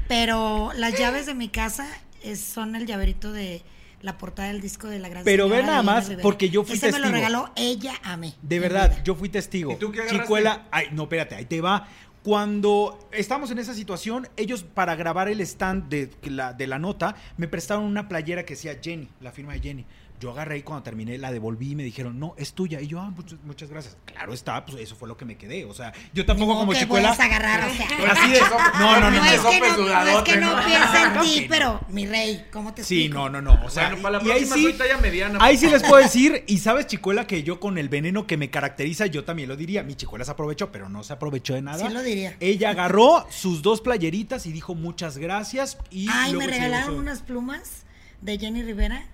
[0.07, 1.87] pero las llaves de mi casa
[2.23, 3.63] es- son el llaverito de
[4.01, 6.21] la portada del disco de la gran Pero ve nada más, Rivera.
[6.21, 7.15] porque yo fui Ese me lo testigo.
[7.15, 8.35] regaló ella a mí.
[8.43, 9.71] De verdad, yo fui testigo.
[9.71, 10.05] ¿Y tú qué?
[10.07, 11.87] Chicuela, ay, no, espérate, ahí te va.
[12.21, 17.15] Cuando estamos en esa situación, ellos para grabar el stand de la, de la nota
[17.37, 19.85] me prestaron una playera que decía Jenny, la firma de Jenny.
[20.19, 22.79] Yo agarré y cuando terminé la devolví y me dijeron, no, es tuya.
[22.81, 23.97] Y yo, ah, muchas, muchas gracias.
[24.05, 25.65] Claro está, pues eso fue lo que me quedé.
[25.65, 27.13] O sea, yo tampoco No, como que chicuela.
[27.13, 28.11] puedes agarrar, o sea.
[28.11, 29.25] Así de, no, no, no, No, no.
[29.25, 30.65] es que no, no es que no ¿no?
[30.65, 33.29] piensa en ti, pero mi rey, ¿cómo te Sí, explico?
[33.29, 33.65] no, no, no.
[33.65, 35.39] O sea, Bueno, para la y ahí próxima sí, soy talla mediana.
[35.41, 38.49] Ahí sí les puedo decir, y sabes, Chicuela, que yo con el veneno que me
[38.49, 39.83] caracteriza, yo también lo diría.
[39.83, 41.85] Mi Chicuela se aprovechó, pero no se aprovechó de nada.
[41.87, 42.37] Sí lo diría.
[42.39, 45.77] Ella agarró sus dos playeritas y dijo muchas gracias.
[45.91, 47.83] Y Ay, luego me regalaron unas plumas
[48.21, 49.05] de Jenny Rivera,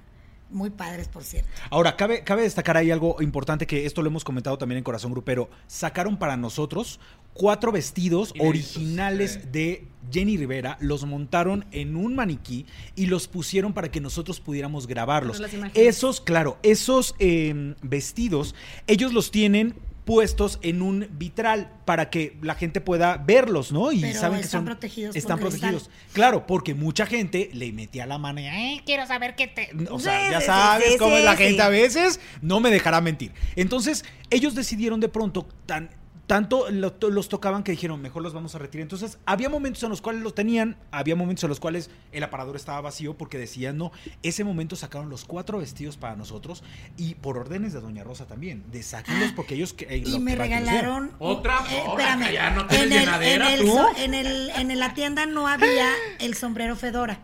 [0.51, 1.49] muy padres, por cierto.
[1.69, 5.11] Ahora, cabe, cabe destacar ahí algo importante que esto lo hemos comentado también en Corazón
[5.11, 5.49] Grupero.
[5.67, 6.99] Sacaron para nosotros
[7.33, 9.47] cuatro vestidos Inéditos, originales eh.
[9.51, 14.87] de Jenny Rivera, los montaron en un maniquí y los pusieron para que nosotros pudiéramos
[14.87, 15.39] grabarlos.
[15.39, 15.71] Imágenes.
[15.75, 18.55] Esos, claro, esos eh, vestidos,
[18.87, 19.75] ellos los tienen
[20.05, 23.91] puestos en un vitral para que la gente pueda verlos, ¿no?
[23.91, 25.59] Y Pero saben que están son protegidos están cristal.
[25.71, 25.89] protegidos.
[26.13, 29.99] Claro, porque mucha gente le metía la mano y "Ay, quiero saber qué te, o
[29.99, 33.31] sea, Sí, ya sabes sí, cómo es la gente a veces, no me dejará mentir.
[33.55, 35.89] Entonces, ellos decidieron de pronto tan
[36.31, 38.83] tanto lo- to- los tocaban que dijeron, mejor los vamos a retirar.
[38.83, 42.55] Entonces, había momentos en los cuales los tenían, había momentos en los cuales el aparador
[42.55, 43.91] estaba vacío porque decían, no,
[44.23, 46.63] ese momento sacaron los cuatro vestidos para nosotros
[46.95, 49.73] y por órdenes de Doña Rosa también, de sáquenlos porque ellos...
[49.73, 51.11] que- eh, Y me regalaron.
[51.19, 52.31] Otra, eh, ahora, espérame.
[52.33, 53.73] ya no tienes en, el, llenadera, en, el, ¿tú?
[53.73, 57.19] so- en, el- en la tienda no había el sombrero Fedora.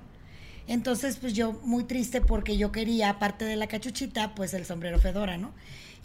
[0.68, 5.00] Entonces, pues yo muy triste porque yo quería, aparte de la cachuchita, pues el sombrero
[5.00, 5.54] Fedora, ¿no?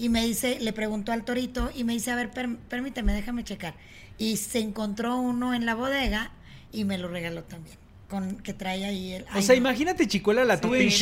[0.03, 3.45] Y me dice, le preguntó al torito y me dice, a ver, per- permíteme, déjame
[3.45, 3.75] checar.
[4.19, 6.33] Y se encontró uno en la bodega
[6.73, 7.77] y me lo regaló también.
[8.11, 9.23] con, que trae ahí el.
[9.23, 9.61] O ay, sea, no.
[9.61, 10.97] imagínate, Chicuela, la tuve en Sí,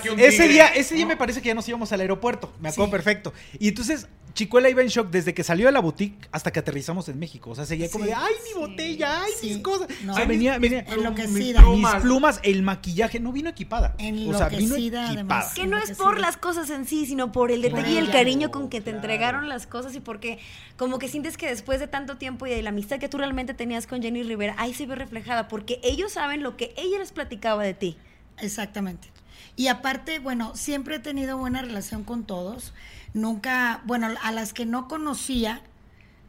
[0.00, 1.08] que un Ese día, ese día No.
[1.10, 2.54] me parece que ya nos íbamos al aeropuerto.
[2.60, 2.90] Me acuerdo Sí.
[2.92, 3.34] perfecto.
[3.58, 7.08] Y entonces, Chicuela iba en shock desde que salió de la boutique hasta que aterrizamos
[7.08, 7.50] en México.
[7.50, 9.48] O sea, seguía como de, ay, mi botella, ay, Sí.
[9.48, 9.88] mis cosas.
[10.04, 10.12] No.
[10.12, 10.80] O sea, venía, venía.
[10.88, 11.60] Enloquecida.
[11.60, 12.02] Mis plumas.
[12.02, 13.94] plumas, el maquillaje, no vino equipada.
[13.96, 15.08] O sea, vino Enloquecida, equipada.
[15.10, 15.54] además.
[15.54, 18.50] Que no es por las cosas en sí, sino por el detalle y el cariño
[18.50, 18.98] con que te Claro.
[18.98, 20.38] entregaron las cosas y porque
[20.76, 23.54] como que sientes que después de tanto tiempo y de la amistad que tú realmente
[23.54, 27.12] tenías con Jenny Rivera, ahí se ve reflejada porque ellos saben lo que ella les
[27.12, 27.96] platicaba de ti.
[28.38, 29.08] Exactamente.
[29.56, 32.72] Y aparte, bueno, siempre he tenido buena relación con todos.
[33.14, 35.62] Nunca, bueno, a las que no conocía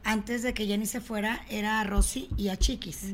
[0.04, 3.14] antes de que Jenny se fuera era a Rosy y a Chiquis.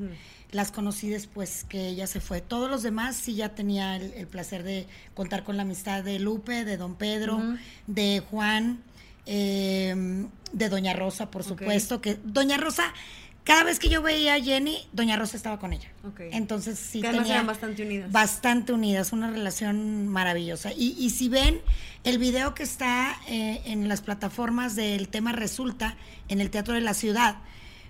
[0.51, 2.39] Las conocí después que ella se fue.
[2.39, 6.19] Todos los demás sí ya tenía el, el placer de contar con la amistad de
[6.19, 7.41] Lupe, de Don Pedro,
[7.87, 8.81] de Juan,
[9.25, 11.99] eh, de Doña Rosa, por supuesto.
[11.99, 12.93] Que Doña Rosa,
[13.47, 15.87] cada vez que yo veía a Jenny, Doña Rosa estaba con ella.
[16.19, 18.11] Entonces sí Que tenía eran bastante unidas.
[18.11, 20.73] Bastante unidas, una relación maravillosa.
[20.73, 21.61] Y, y si ven
[22.03, 25.95] el video que está eh, en las plataformas del tema Resulta,
[26.27, 27.37] en el Teatro de la Ciudad,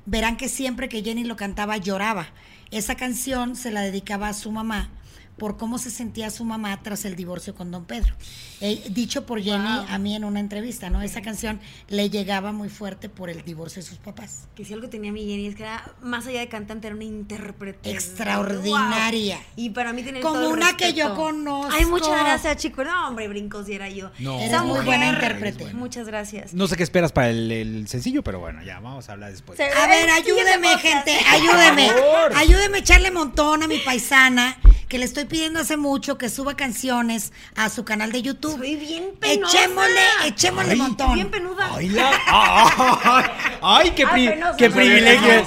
[0.06, 2.28] verán que siempre que Jenny lo cantaba lloraba.
[2.70, 4.92] Esa canción se la dedicaba a su mamá
[5.38, 8.14] por cómo se sentía su mamá tras el divorcio con don Pedro.
[8.60, 9.86] Eh, dicho por Jenny Wow.
[9.88, 11.04] a mí en una entrevista, ¿no?
[11.04, 11.60] Esa canción
[11.90, 14.48] le llegaba muy fuerte por el divorcio de sus papás.
[14.56, 17.06] Que si algo tenía mi Jenny es que era, más allá de cantante, era una
[17.06, 17.92] intérprete.
[17.92, 19.36] Extraordinaria.
[19.36, 19.46] Wow.
[19.56, 21.72] Y para mí tiene Como todo una que yo conozco.
[21.72, 22.84] Ay, muchas gracias, chico.
[22.84, 24.10] No, hombre, brincos y era yo.
[24.20, 24.40] No.
[24.40, 25.74] Esa muy mujer- buena intérprete.
[25.74, 26.54] Muchas gracias.
[26.54, 29.58] No sé qué esperas para el, el sencillo, pero bueno, ya vamos a hablar después.
[29.58, 31.88] Se- A ver, ayúdeme, gente, ayúdeme.
[31.92, 32.32] Por favor.
[32.36, 34.58] Ayúdeme a echarle montón a mi paisana,
[34.88, 38.58] que le estoy pidiendo hace mucho que suba canciones a su canal de YouTube.
[38.58, 39.58] Soy bien penosa.
[39.58, 41.14] Echémosle, echémosle Ay, montón.
[41.14, 41.70] Bien penuda.
[41.76, 43.26] Ay, la- ay,
[43.62, 45.46] ay, qué, pri- penosa, qué privilegio,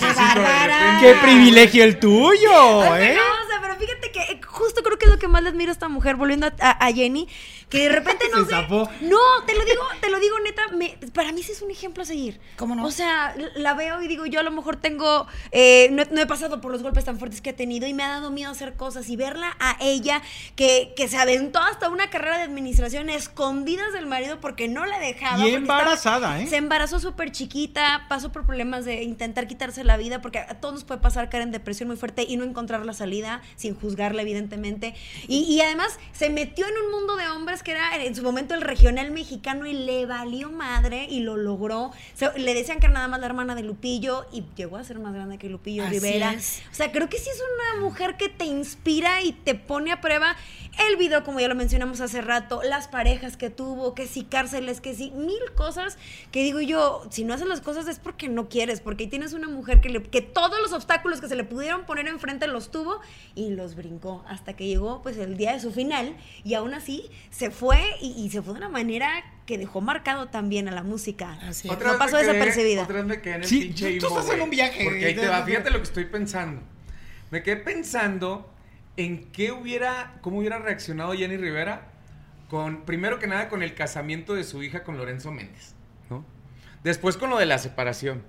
[1.01, 3.09] qué privilegio el tuyo, Ay, ¿eh?
[3.11, 5.73] penosa, pero fíjate que eh, justo creo que es lo que más le admiro a
[5.73, 7.29] esta mujer, volviendo a, a- a Jenny,
[7.71, 8.57] que de repente no Se sé.
[9.03, 12.03] No, te lo digo, te lo digo neta, me- para mí sí es un ejemplo
[12.03, 12.41] a seguir.
[12.57, 12.85] ¿Cómo no?
[12.85, 16.21] O sea, la veo y digo, yo a lo mejor tengo, eh, no, he- no
[16.21, 18.51] he pasado por los golpes tan fuertes que ha tenido y me ha dado miedo
[18.51, 20.21] hacer cosas y verla a ella
[20.57, 24.99] que, que se aventó hasta una carrera de administración escondidas del marido porque no la
[24.99, 25.47] dejaba.
[25.47, 26.47] Y embarazada, estaba- ¿eh?
[26.49, 30.75] Se embarazó súper chiquita, pasó por problemas de intentar quitarse la vida, porque a todos
[30.75, 34.23] nos puede pasar caer en depresión muy fuerte y no encontrar la salida, sin juzgarla,
[34.23, 34.95] evidentemente.
[35.29, 38.55] Y, y además se metió en un mundo de hombres que era en su momento
[38.55, 41.93] el regional mexicano y le valió madre y lo logró.
[42.37, 45.15] Le decían que era nada más la hermana de Lupillo y llegó a ser más
[45.15, 46.33] grande que Lupillo Así Rivera.
[46.33, 46.63] es.
[46.71, 47.41] O sea, creo que sí es
[47.75, 50.37] una mujer que te inspira y te pone a prueba
[50.89, 54.81] el video, como ya lo mencionamos hace rato, las parejas que tuvo, que si cárceles,
[54.81, 55.99] que si mil cosas
[56.33, 59.33] que digo yo, si no haces las cosas es porque no quieres, porque ahí tienes
[59.33, 62.71] una mujer que, le- que todos los obstáculos que se le pudieron poner enfrente los
[62.71, 63.01] tuvo
[63.35, 67.11] y los brincó hasta que llegó pues el día de su final y aún así
[67.31, 70.83] se fue y, y se fue de una manera que dejó marcado también a la
[70.83, 71.39] música.
[71.43, 71.75] Así es.
[71.75, 72.83] Otra- No pasó quedé- desapercibida.
[72.83, 74.85] Otra vez me quedé en el Sí, pinche tú- estás en un viaje.
[74.85, 76.63] Porque ahí te va, fíjate lo que estoy pensando.
[77.31, 78.53] Me quedé pensando
[78.97, 81.89] en qué hubiera, cómo hubiera reaccionado Jenny Rivera
[82.49, 85.75] con, primero que nada, con el casamiento de su hija con Lorenzo Méndez,
[86.11, 86.25] ¿no?
[86.83, 88.23] Después con lo de la separación.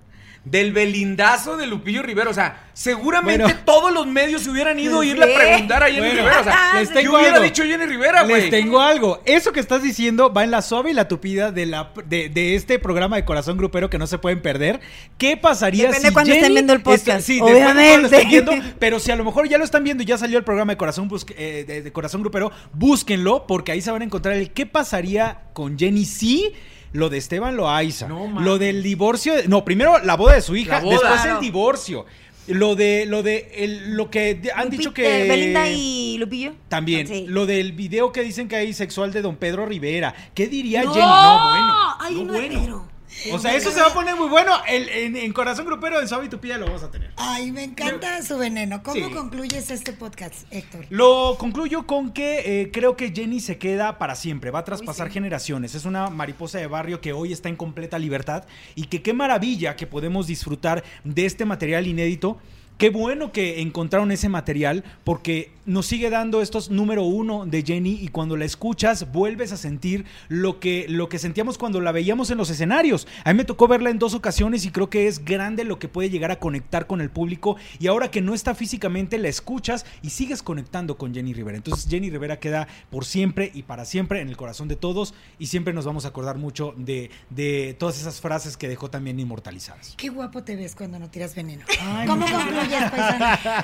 [0.43, 2.31] Del belindazo de Lupillo Rivera.
[2.31, 3.59] O sea, seguramente Bueno.
[3.63, 6.39] todos los medios se hubieran ido a irle a preguntar a Jenny Bueno, Rivera.
[6.39, 7.43] O sea, les ¿qué hubiera algo.
[7.43, 8.41] dicho Jenny Rivera, güey?
[8.41, 9.21] Les tengo algo.
[9.25, 12.55] Eso que estás diciendo va en la suave y la tupida de, la, de, de
[12.55, 14.79] este programa de Corazón Grupero que no se pueden perder.
[15.19, 18.05] ¿Qué pasaría Depende si cuando estén Jenny viendo el podcast, está- sí, lo obviamente.
[18.15, 20.43] estén viendo, pero si a lo mejor ya lo están viendo y ya salió el
[20.43, 24.05] programa de Corazón, busque- eh, de, de Corazón Grupero, búsquenlo porque ahí se van a
[24.05, 26.51] encontrar el qué pasaría con Jenny si
[26.93, 28.43] lo de Esteban Loaiza, No, mames.
[28.43, 30.91] lo del divorcio, de- no, primero la boda de su hija, boda.
[30.99, 31.35] después Claro.
[31.35, 32.05] el divorcio.
[32.47, 36.53] Lo de lo de el- lo que han Lupi- dicho que eh, Belinda y Lupillo.
[36.69, 37.25] también, Sí.
[37.27, 40.13] lo del video que dicen que hay sexual de don Pedro Rivera.
[40.33, 41.05] ¿Qué diría No, Jenny?
[41.05, 41.73] No, bueno.
[41.99, 42.59] ay, no, no, bueno.
[42.59, 42.85] Pedro.
[43.32, 44.53] O sea, eso se va a poner muy bueno.
[44.68, 47.12] El- en, en Corazón Grupero, en Suave y Tupida lo vamos a tener.
[47.18, 48.82] Ay, me encanta su veneno.
[48.84, 49.14] ¿Cómo Sí.
[49.14, 50.86] concluyes este podcast, Héctor?
[50.89, 55.07] Lo concluyo con que eh, creo que Jenny se queda para siempre, va a traspasar
[55.07, 55.14] sí.
[55.14, 55.76] generaciones.
[55.76, 58.45] Es una mariposa de barrio que hoy está en completa libertad
[58.76, 62.39] y que qué maravilla que podemos disfrutar de este material inédito.
[62.82, 67.99] Qué bueno que encontraron ese material porque nos sigue dando estos número uno de Jenny
[68.01, 72.32] y cuando la escuchas vuelves a sentir lo que, lo que sentíamos cuando la veíamos
[72.32, 73.07] en los escenarios.
[73.23, 75.88] A mí me tocó verla en dos ocasiones y creo que es grande lo que
[75.88, 79.86] puede llegar a conectar con el público y ahora que no está físicamente la escuchas
[80.01, 81.57] y sigues conectando con Jenny Rivera.
[81.57, 85.45] Entonces Jenny Rivera queda por siempre y para siempre en el corazón de todos y
[85.45, 89.93] siempre nos vamos a acordar mucho de, de todas esas frases que dejó también inmortalizadas.
[89.97, 91.63] Qué guapo te ves cuando no tiras veneno.
[91.79, 92.25] Ay, ¿Cómo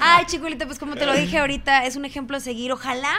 [0.01, 2.71] Ay, chiculita, pues como te lo dije ahorita, es un ejemplo a seguir.
[2.71, 3.11] Ojalá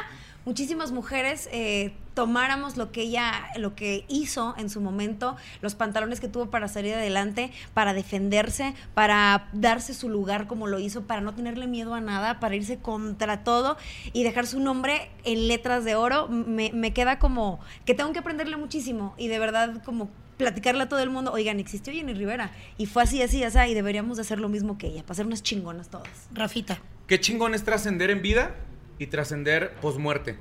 [0.44, 6.20] muchísimas mujeres eh, tomáramos lo que ella, lo que hizo en su momento, los pantalones
[6.20, 11.20] que tuvo para salir adelante, para defenderse, para darse su lugar como lo hizo, para
[11.20, 13.76] no tenerle miedo a nada, para irse contra todo
[14.12, 18.56] y dejar su nombre en letras de oro, me queda como que tengo que aprenderle
[18.56, 20.08] muchísimo y de verdad como
[20.38, 23.74] platicarle a todo el mundo, oigan, existió Jenny Rivera y fue así, así, así, y
[23.74, 26.28] deberíamos de hacer lo mismo que ella, para ser unas chingonas todas.
[26.32, 26.80] Rafita.
[27.06, 28.54] Qué chingón es trascender en vida
[28.98, 30.38] y trascender posmuerte.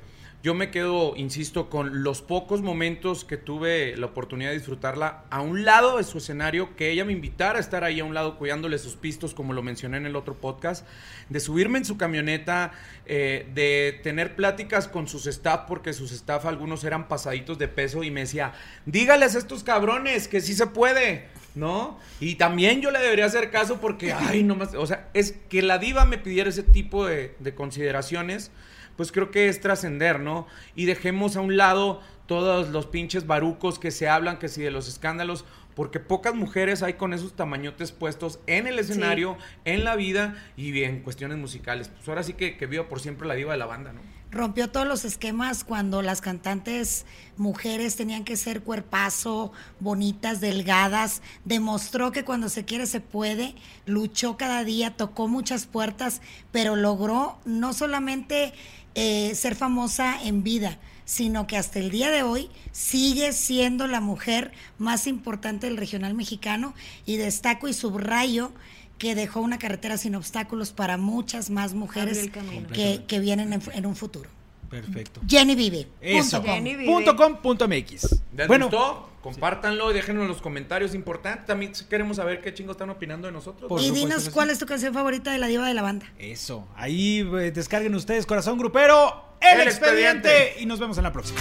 [0.47, 5.41] Yo me quedo, insisto, con los pocos momentos que tuve la oportunidad de disfrutarla a
[5.41, 8.37] un lado de su escenario, que ella me invitara a estar ahí a un lado
[8.37, 10.87] cuidándole sus pistos, como lo mencioné en el otro podcast,
[11.27, 12.71] de subirme en su camioneta,
[13.05, 18.05] eh, de tener pláticas con sus staff, porque sus staff algunos eran pasaditos de peso
[18.05, 18.53] y me decía,
[18.85, 21.27] dígales a estos cabrones que sí se puede.
[21.55, 21.99] ¿no?
[22.21, 25.61] Y también yo le debería hacer caso porque, ay, no más, o sea, es que
[25.61, 28.51] la diva me pidiera ese tipo de, de consideraciones,
[28.97, 30.47] pues creo que es trascender, ¿no?
[30.75, 34.71] Y dejemos a un lado todos los pinches barucos que se hablan, que si de
[34.71, 35.45] los escándalos,
[35.75, 40.83] porque pocas mujeres hay con esos tamañotes puestos en el escenario, en la vida y
[40.83, 41.87] en cuestiones musicales.
[41.87, 44.01] Pues ahora sí que, que viva por siempre la diva de la banda, ¿no?
[44.31, 47.05] rompió todos los esquemas cuando las cantantes
[47.37, 54.37] mujeres tenían que ser cuerpazo, bonitas, delgadas, demostró que cuando se quiere se puede, luchó
[54.37, 56.21] cada día, tocó muchas puertas,
[56.51, 58.53] pero logró no solamente
[58.99, 64.01] eh, ser famosa en vida, sino que hasta el día de hoy sigue siendo la
[64.01, 66.73] mujer más importante del regional mexicano
[67.05, 68.51] y destaco y subrayo
[68.97, 72.31] que dejó una carretera sin obstáculos para muchas más mujeres
[72.73, 74.31] que, que vienen en, en un futuro.
[74.69, 75.21] Perfecto.
[75.27, 75.87] Jenny vive.
[76.01, 76.37] Eso.
[76.37, 76.55] punto com.
[76.55, 76.85] Jenny vive.
[76.91, 78.21] Punto com, punto MX.
[78.35, 79.09] ¿Les Bueno, gustó?
[79.21, 80.93] Compártanlo y déjenlo en los comentarios.
[80.95, 83.67] Importante, también queremos saber qué chingos están opinando de nosotros.
[83.67, 86.05] Por y supuesto dinos cuál es tu canción favorita de la diva de la banda.
[86.17, 86.65] eso.
[86.75, 90.29] Ahí eh, descarguen ustedes Corazón Grupero, El, El expediente.
[90.29, 90.61] Expediente.
[90.63, 91.39] Y nos vemos en la próxima.